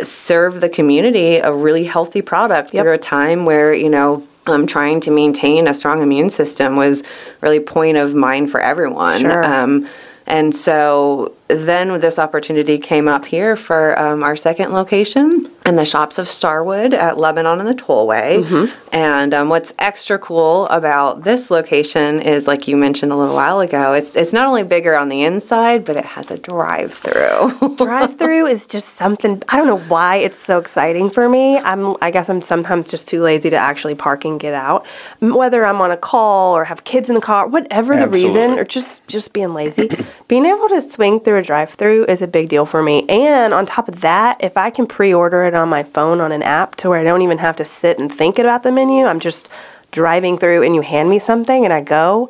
serve 0.03 0.61
the 0.61 0.69
community 0.69 1.35
a 1.37 1.53
really 1.53 1.83
healthy 1.83 2.23
product 2.23 2.73
Yep. 2.73 2.83
through 2.83 2.93
a 2.93 2.97
time 2.97 3.45
where 3.45 3.71
you 3.71 3.87
know 3.87 4.25
um, 4.47 4.65
trying 4.65 4.99
to 5.01 5.11
maintain 5.11 5.67
a 5.67 5.73
strong 5.73 6.01
immune 6.01 6.29
system 6.29 6.75
was 6.75 7.03
really 7.41 7.59
point 7.59 7.97
of 7.97 8.13
mind 8.15 8.49
for 8.49 8.59
everyone 8.61 9.21
Sure. 9.21 9.43
um, 9.43 9.87
and 10.27 10.55
so 10.55 11.33
then 11.47 11.99
this 11.99 12.17
opportunity 12.19 12.77
came 12.77 13.07
up 13.07 13.25
here 13.25 13.55
for 13.55 13.97
um, 13.99 14.23
our 14.23 14.35
second 14.35 14.71
location 14.73 15.49
in 15.65 15.75
the 15.75 15.85
shops 15.85 16.17
of 16.17 16.27
Starwood 16.27 16.93
at 16.93 17.17
Lebanon 17.17 17.59
and 17.59 17.67
the 17.69 17.75
Tollway. 17.75 18.43
And 18.91 19.33
um, 19.33 19.47
what's 19.49 19.73
extra 19.79 20.19
cool 20.19 20.67
about 20.67 21.23
this 21.23 21.49
location 21.49 22.21
is, 22.21 22.47
like 22.47 22.67
you 22.67 22.75
mentioned 22.75 23.11
a 23.11 23.15
little 23.15 23.35
while 23.35 23.59
ago, 23.61 23.93
it's 23.93 24.15
it's 24.15 24.33
not 24.33 24.47
only 24.47 24.63
bigger 24.63 24.97
on 24.97 25.07
the 25.09 25.23
inside, 25.23 25.85
but 25.85 25.95
it 25.95 26.03
has 26.03 26.29
a 26.31 26.37
drive-through. 26.37 27.75
Drive 27.77 28.17
through 28.17 28.47
is 28.47 28.67
just 28.67 28.95
something, 28.95 29.41
I 29.49 29.57
don't 29.57 29.67
know 29.67 29.79
why 29.79 30.17
it's 30.17 30.37
so 30.37 30.59
exciting 30.59 31.09
for 31.09 31.29
me. 31.29 31.57
I'm, 31.57 31.95
I 32.01 32.11
guess 32.11 32.29
I'm 32.29 32.41
sometimes 32.41 32.89
just 32.89 33.07
too 33.07 33.21
lazy 33.21 33.49
to 33.49 33.55
actually 33.55 33.95
park 33.95 34.25
and 34.25 34.39
get 34.39 34.53
out. 34.53 34.85
Whether 35.19 35.65
I'm 35.65 35.79
on 35.81 35.91
a 35.91 35.97
call 35.97 36.55
or 36.55 36.65
have 36.65 36.83
kids 36.83 37.09
in 37.09 37.15
the 37.15 37.21
car, 37.21 37.47
whatever 37.47 37.95
the 37.95 38.07
reason, 38.07 38.59
or 38.59 38.65
just, 38.65 39.07
just 39.07 39.33
being 39.33 39.53
lazy, 39.53 39.89
being 40.27 40.45
able 40.45 40.67
to 40.69 40.81
swing 40.81 41.19
through 41.19 41.37
a 41.37 41.43
drive 41.43 41.71
through 41.71 42.05
is 42.05 42.21
a 42.21 42.27
big 42.27 42.49
deal 42.49 42.65
for 42.65 42.83
me. 42.83 43.03
And 43.09 43.53
on 43.53 43.65
top 43.65 43.87
of 43.87 44.01
that, 44.01 44.43
if 44.43 44.57
I 44.57 44.69
can 44.69 44.85
pre 44.85 45.13
order 45.13 45.50
it 45.53 45.57
on 45.57 45.69
my 45.69 45.83
phone 45.83 46.21
on 46.21 46.31
an 46.31 46.43
app 46.43 46.75
to 46.77 46.89
where 46.89 46.99
I 46.99 47.03
don't 47.03 47.21
even 47.21 47.37
have 47.39 47.55
to 47.57 47.65
sit 47.65 47.99
and 47.99 48.11
think 48.13 48.39
about 48.39 48.63
the 48.63 48.71
menu, 48.71 49.05
I'm 49.05 49.19
just 49.19 49.49
driving 49.91 50.37
through 50.37 50.63
and 50.63 50.73
you 50.75 50.81
hand 50.81 51.09
me 51.09 51.19
something 51.19 51.63
and 51.65 51.73
I 51.73 51.81
go. 51.81 52.29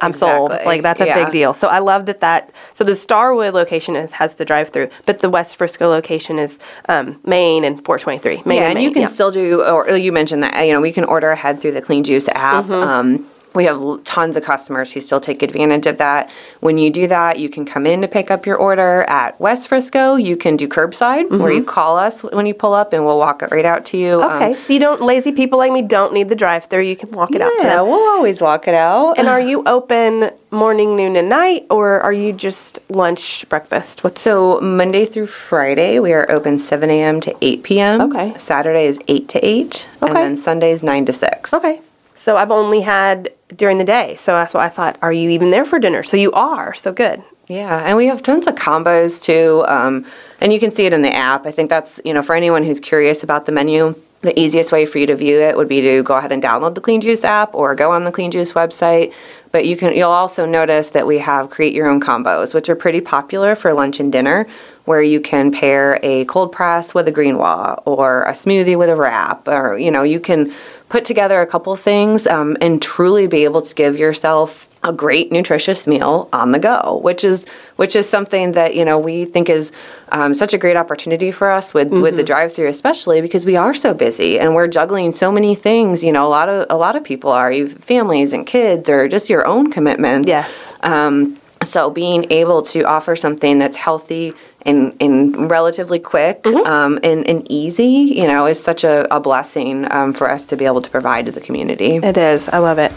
I'm 0.00 0.12
sold. 0.12 0.50
Like 0.50 0.82
that's 0.82 1.00
a 1.00 1.06
Yeah. 1.06 1.24
big 1.24 1.32
deal. 1.32 1.52
So 1.52 1.68
I 1.68 1.78
love 1.78 2.06
that 2.06 2.20
that. 2.20 2.50
So 2.74 2.82
the 2.82 2.96
Starwood 2.96 3.54
location 3.54 3.94
is, 3.94 4.12
has 4.12 4.34
the 4.34 4.44
drive-through, 4.44 4.88
but 5.06 5.20
the 5.20 5.30
West 5.30 5.56
Frisco 5.56 5.88
location 5.88 6.40
is 6.40 6.58
um, 6.88 7.20
Main 7.24 7.62
and 7.62 7.84
423. 7.84 8.42
Main 8.44 8.58
yeah, 8.58 8.68
and 8.68 8.78
and 8.78 8.82
you 8.82 8.90
can 8.90 9.02
yeah. 9.02 9.08
still 9.08 9.30
do, 9.30 9.62
or 9.64 9.96
you 9.96 10.10
mentioned 10.10 10.42
that, 10.42 10.66
you 10.66 10.72
know, 10.72 10.80
we 10.80 10.92
can 10.92 11.04
order 11.04 11.30
ahead 11.30 11.60
through 11.60 11.72
the 11.72 11.80
Clean 11.82 12.02
Juice 12.02 12.26
app. 12.28 12.64
Mm-hmm. 12.64 12.72
Um, 12.72 13.26
we 13.54 13.64
have 13.64 14.02
tons 14.04 14.36
of 14.36 14.42
customers 14.44 14.92
who 14.92 15.00
still 15.00 15.20
take 15.20 15.42
advantage 15.42 15.86
of 15.86 15.98
that. 15.98 16.32
When 16.60 16.78
you 16.78 16.90
do 16.90 17.06
that, 17.08 17.38
you 17.38 17.48
can 17.48 17.64
come 17.64 17.86
in 17.86 18.00
to 18.02 18.08
pick 18.08 18.30
up 18.30 18.46
your 18.46 18.56
order 18.56 19.02
at 19.04 19.38
West 19.40 19.68
Frisco. 19.68 20.14
You 20.16 20.36
can 20.36 20.56
do 20.56 20.66
curbside, 20.68 21.28
where 21.38 21.52
you 21.52 21.62
call 21.62 21.96
us 21.96 22.22
when 22.22 22.46
you 22.46 22.54
pull 22.54 22.72
up, 22.74 22.92
and 22.92 23.04
we'll 23.04 23.18
walk 23.18 23.42
it 23.42 23.50
right 23.50 23.64
out 23.64 23.84
to 23.86 23.96
you. 23.96 24.22
Um, 24.22 24.32
Mm-hmm. 24.32 24.42
Okay, 24.42 24.60
so 24.60 24.72
you 24.72 24.80
don't 24.80 25.02
lazy 25.02 25.32
people 25.32 25.58
like 25.58 25.72
me 25.72 25.82
don't 25.82 26.12
need 26.14 26.28
the 26.30 26.34
drive-through. 26.34 26.82
You 26.82 26.96
can 26.96 27.10
walk 27.10 27.32
it 27.34 27.42
out 27.42 27.52
to 27.58 27.64
yeah, 27.64 27.82
we'll 27.82 28.08
always 28.16 28.40
walk 28.40 28.66
it 28.66 28.74
out. 28.74 29.18
And 29.18 29.28
are 29.28 29.40
you 29.50 29.62
open 29.66 30.30
morning, 30.50 30.96
noon, 30.96 31.16
and 31.16 31.28
night, 31.28 31.66
or 31.70 32.00
are 32.00 32.12
you 32.12 32.32
just 32.32 32.78
lunch, 32.88 33.46
breakfast? 33.48 34.02
What's 34.04 34.22
So 34.22 34.60
Monday 34.60 35.04
through 35.04 35.26
Friday, 35.26 35.98
we 35.98 36.12
are 36.12 36.30
open 36.30 36.58
7 36.58 36.88
a.m. 36.90 37.20
to 37.22 37.34
8 37.42 37.62
p.m. 37.62 38.00
Okay. 38.00 38.36
Saturday 38.38 38.86
is 38.86 38.98
8 39.08 39.28
to 39.30 39.46
8. 39.46 39.88
okay. 40.02 40.06
And 40.08 40.16
then 40.16 40.36
Sundays 40.36 40.82
9 40.82 41.06
to 41.06 41.12
6. 41.12 41.52
okay? 41.54 41.80
So 42.22 42.36
I've 42.36 42.52
only 42.52 42.82
had 42.82 43.32
during 43.56 43.78
the 43.78 43.84
day, 43.84 44.14
so 44.14 44.30
that's 44.30 44.54
why 44.54 44.66
I 44.66 44.68
thought, 44.68 44.96
are 45.02 45.12
you 45.12 45.28
even 45.30 45.50
there 45.50 45.64
for 45.64 45.80
dinner? 45.80 46.04
So 46.04 46.16
you 46.16 46.30
are. 46.30 46.72
So 46.72 46.92
good. 46.92 47.20
Yeah, 47.48 47.80
and 47.80 47.96
we 47.96 48.06
have 48.06 48.22
tons 48.22 48.46
of 48.46 48.54
combos 48.54 49.20
too. 49.20 49.64
Um, 49.66 50.06
and 50.40 50.52
you 50.52 50.60
can 50.60 50.70
see 50.70 50.86
it 50.86 50.92
in 50.92 51.02
the 51.02 51.12
app. 51.12 51.46
I 51.46 51.50
think 51.50 51.68
that's, 51.68 52.00
you 52.04 52.14
know, 52.14 52.22
for 52.22 52.36
anyone 52.36 52.62
who's 52.62 52.78
curious 52.78 53.24
about 53.24 53.46
the 53.46 53.50
menu, 53.50 53.96
the 54.20 54.38
easiest 54.38 54.70
way 54.70 54.86
for 54.86 54.98
you 54.98 55.06
to 55.08 55.16
view 55.16 55.40
it 55.40 55.56
would 55.56 55.68
be 55.68 55.80
to 55.80 56.04
go 56.04 56.14
ahead 56.14 56.30
and 56.30 56.40
download 56.40 56.76
the 56.76 56.80
Clean 56.80 57.00
Juice 57.00 57.24
app 57.24 57.56
or 57.56 57.74
go 57.74 57.90
on 57.90 58.04
the 58.04 58.12
Clean 58.12 58.30
Juice 58.30 58.52
website. 58.52 59.12
But 59.50 59.66
you 59.66 59.76
can 59.76 59.92
you'll 59.92 60.10
also 60.10 60.46
notice 60.46 60.90
that 60.90 61.08
we 61.08 61.18
have 61.18 61.50
create 61.50 61.74
your 61.74 61.88
own 61.88 62.00
combos, 62.00 62.54
which 62.54 62.68
are 62.68 62.76
pretty 62.76 63.00
popular 63.00 63.56
for 63.56 63.74
lunch 63.74 63.98
and 63.98 64.12
dinner, 64.12 64.46
where 64.84 65.02
you 65.02 65.20
can 65.20 65.50
pair 65.50 65.98
a 66.04 66.24
cold 66.26 66.52
press 66.52 66.94
with 66.94 67.08
a 67.08 67.12
quinoa 67.12 67.84
bowl 67.84 67.96
or 67.98 68.22
a 68.22 68.32
smoothie 68.32 68.78
with 68.78 68.88
a 68.88 68.96
wrap 68.96 69.48
or 69.48 69.76
you 69.76 69.90
know, 69.90 70.04
you 70.04 70.20
can 70.20 70.54
put 70.92 71.06
together 71.06 71.40
a 71.40 71.46
couple 71.46 71.74
things 71.74 72.26
um, 72.26 72.54
and 72.60 72.82
truly 72.82 73.26
be 73.26 73.44
able 73.44 73.62
to 73.62 73.74
give 73.74 73.96
yourself 73.96 74.68
a 74.82 74.92
great 74.92 75.32
nutritious 75.32 75.86
meal 75.86 76.28
on 76.34 76.52
the 76.52 76.58
go, 76.58 77.00
which 77.02 77.24
is 77.24 77.46
which 77.76 77.96
is 77.96 78.06
something 78.06 78.52
that 78.52 78.74
you 78.74 78.84
know 78.84 78.98
we 78.98 79.24
think 79.24 79.48
is 79.48 79.72
um, 80.10 80.34
such 80.34 80.52
a 80.52 80.58
great 80.58 80.76
opportunity 80.76 81.30
for 81.30 81.50
us 81.50 81.72
with 81.72 81.88
with 81.88 82.16
the 82.16 82.22
drive 82.22 82.52
through, 82.52 82.68
especially 82.68 83.22
because 83.22 83.46
we 83.46 83.56
are 83.56 83.72
so 83.72 83.94
busy 83.94 84.38
and 84.38 84.54
we're 84.54 84.68
juggling 84.68 85.12
so 85.12 85.32
many 85.32 85.54
things. 85.54 86.04
You 86.04 86.12
know, 86.12 86.26
a 86.26 86.32
lot 86.38 86.50
of 86.50 86.66
a 86.68 86.76
lot 86.76 86.94
of 86.94 87.02
people 87.02 87.32
are 87.32 87.66
families 87.66 88.34
and 88.34 88.46
kids 88.46 88.90
or 88.90 89.08
just 89.08 89.30
your 89.30 89.46
own 89.46 89.72
commitments. 89.72 90.28
Yes. 90.28 90.74
Um, 90.82 91.38
so 91.62 91.90
being 91.90 92.30
able 92.30 92.60
to 92.62 92.82
offer 92.82 93.16
something 93.16 93.58
that's 93.58 93.78
healthy 93.78 94.34
and, 94.64 94.94
and 95.00 95.50
relatively 95.50 95.98
quick 95.98 96.46
um, 96.46 96.98
and, 97.02 97.26
and 97.28 97.50
easy, 97.50 97.84
you 97.84 98.26
know, 98.26 98.46
is 98.46 98.62
such 98.62 98.84
a, 98.84 99.12
a 99.14 99.20
blessing 99.20 99.90
um, 99.92 100.12
for 100.12 100.30
us 100.30 100.44
to 100.46 100.56
be 100.56 100.64
able 100.64 100.82
to 100.82 100.90
provide 100.90 101.26
to 101.26 101.32
the 101.32 101.40
community. 101.40 101.96
It 101.96 102.16
is. 102.16 102.48
I 102.48 102.58
love 102.58 102.78
it. 102.78 102.92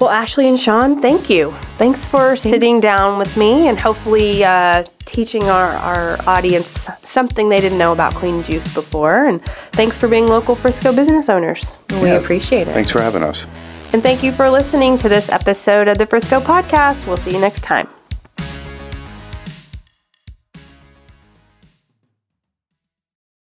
Well, 0.00 0.10
Ashley 0.10 0.48
and 0.48 0.58
Sean, 0.58 1.00
thank 1.00 1.28
you. 1.28 1.54
Thanks 1.76 2.06
for 2.08 2.36
sitting 2.36 2.80
down 2.80 3.18
with 3.18 3.36
me 3.36 3.68
and 3.68 3.78
hopefully 3.78 4.44
uh, 4.44 4.84
teaching 5.04 5.44
our, 5.44 5.70
our 5.72 6.18
audience 6.26 6.88
something 7.02 7.48
they 7.48 7.60
didn't 7.60 7.78
know 7.78 7.92
about 7.92 8.14
clean 8.14 8.42
juice 8.42 8.72
before. 8.74 9.26
And 9.26 9.44
thanks 9.72 9.96
for 9.96 10.08
being 10.08 10.26
local 10.26 10.54
Frisco 10.54 10.94
business 10.94 11.28
owners. 11.28 11.70
We 12.02 12.10
appreciate 12.10 12.68
it. 12.68 12.74
Thanks 12.74 12.90
for 12.90 13.00
having 13.00 13.22
us. 13.22 13.46
And 13.92 14.02
thank 14.02 14.22
you 14.22 14.32
for 14.32 14.50
listening 14.50 14.98
to 14.98 15.08
this 15.08 15.30
episode 15.30 15.88
of 15.88 15.96
the 15.96 16.06
Frisco 16.06 16.40
Podcast. 16.40 17.06
We'll 17.06 17.16
see 17.16 17.32
you 17.32 17.40
next 17.40 17.62
time. 17.62 17.88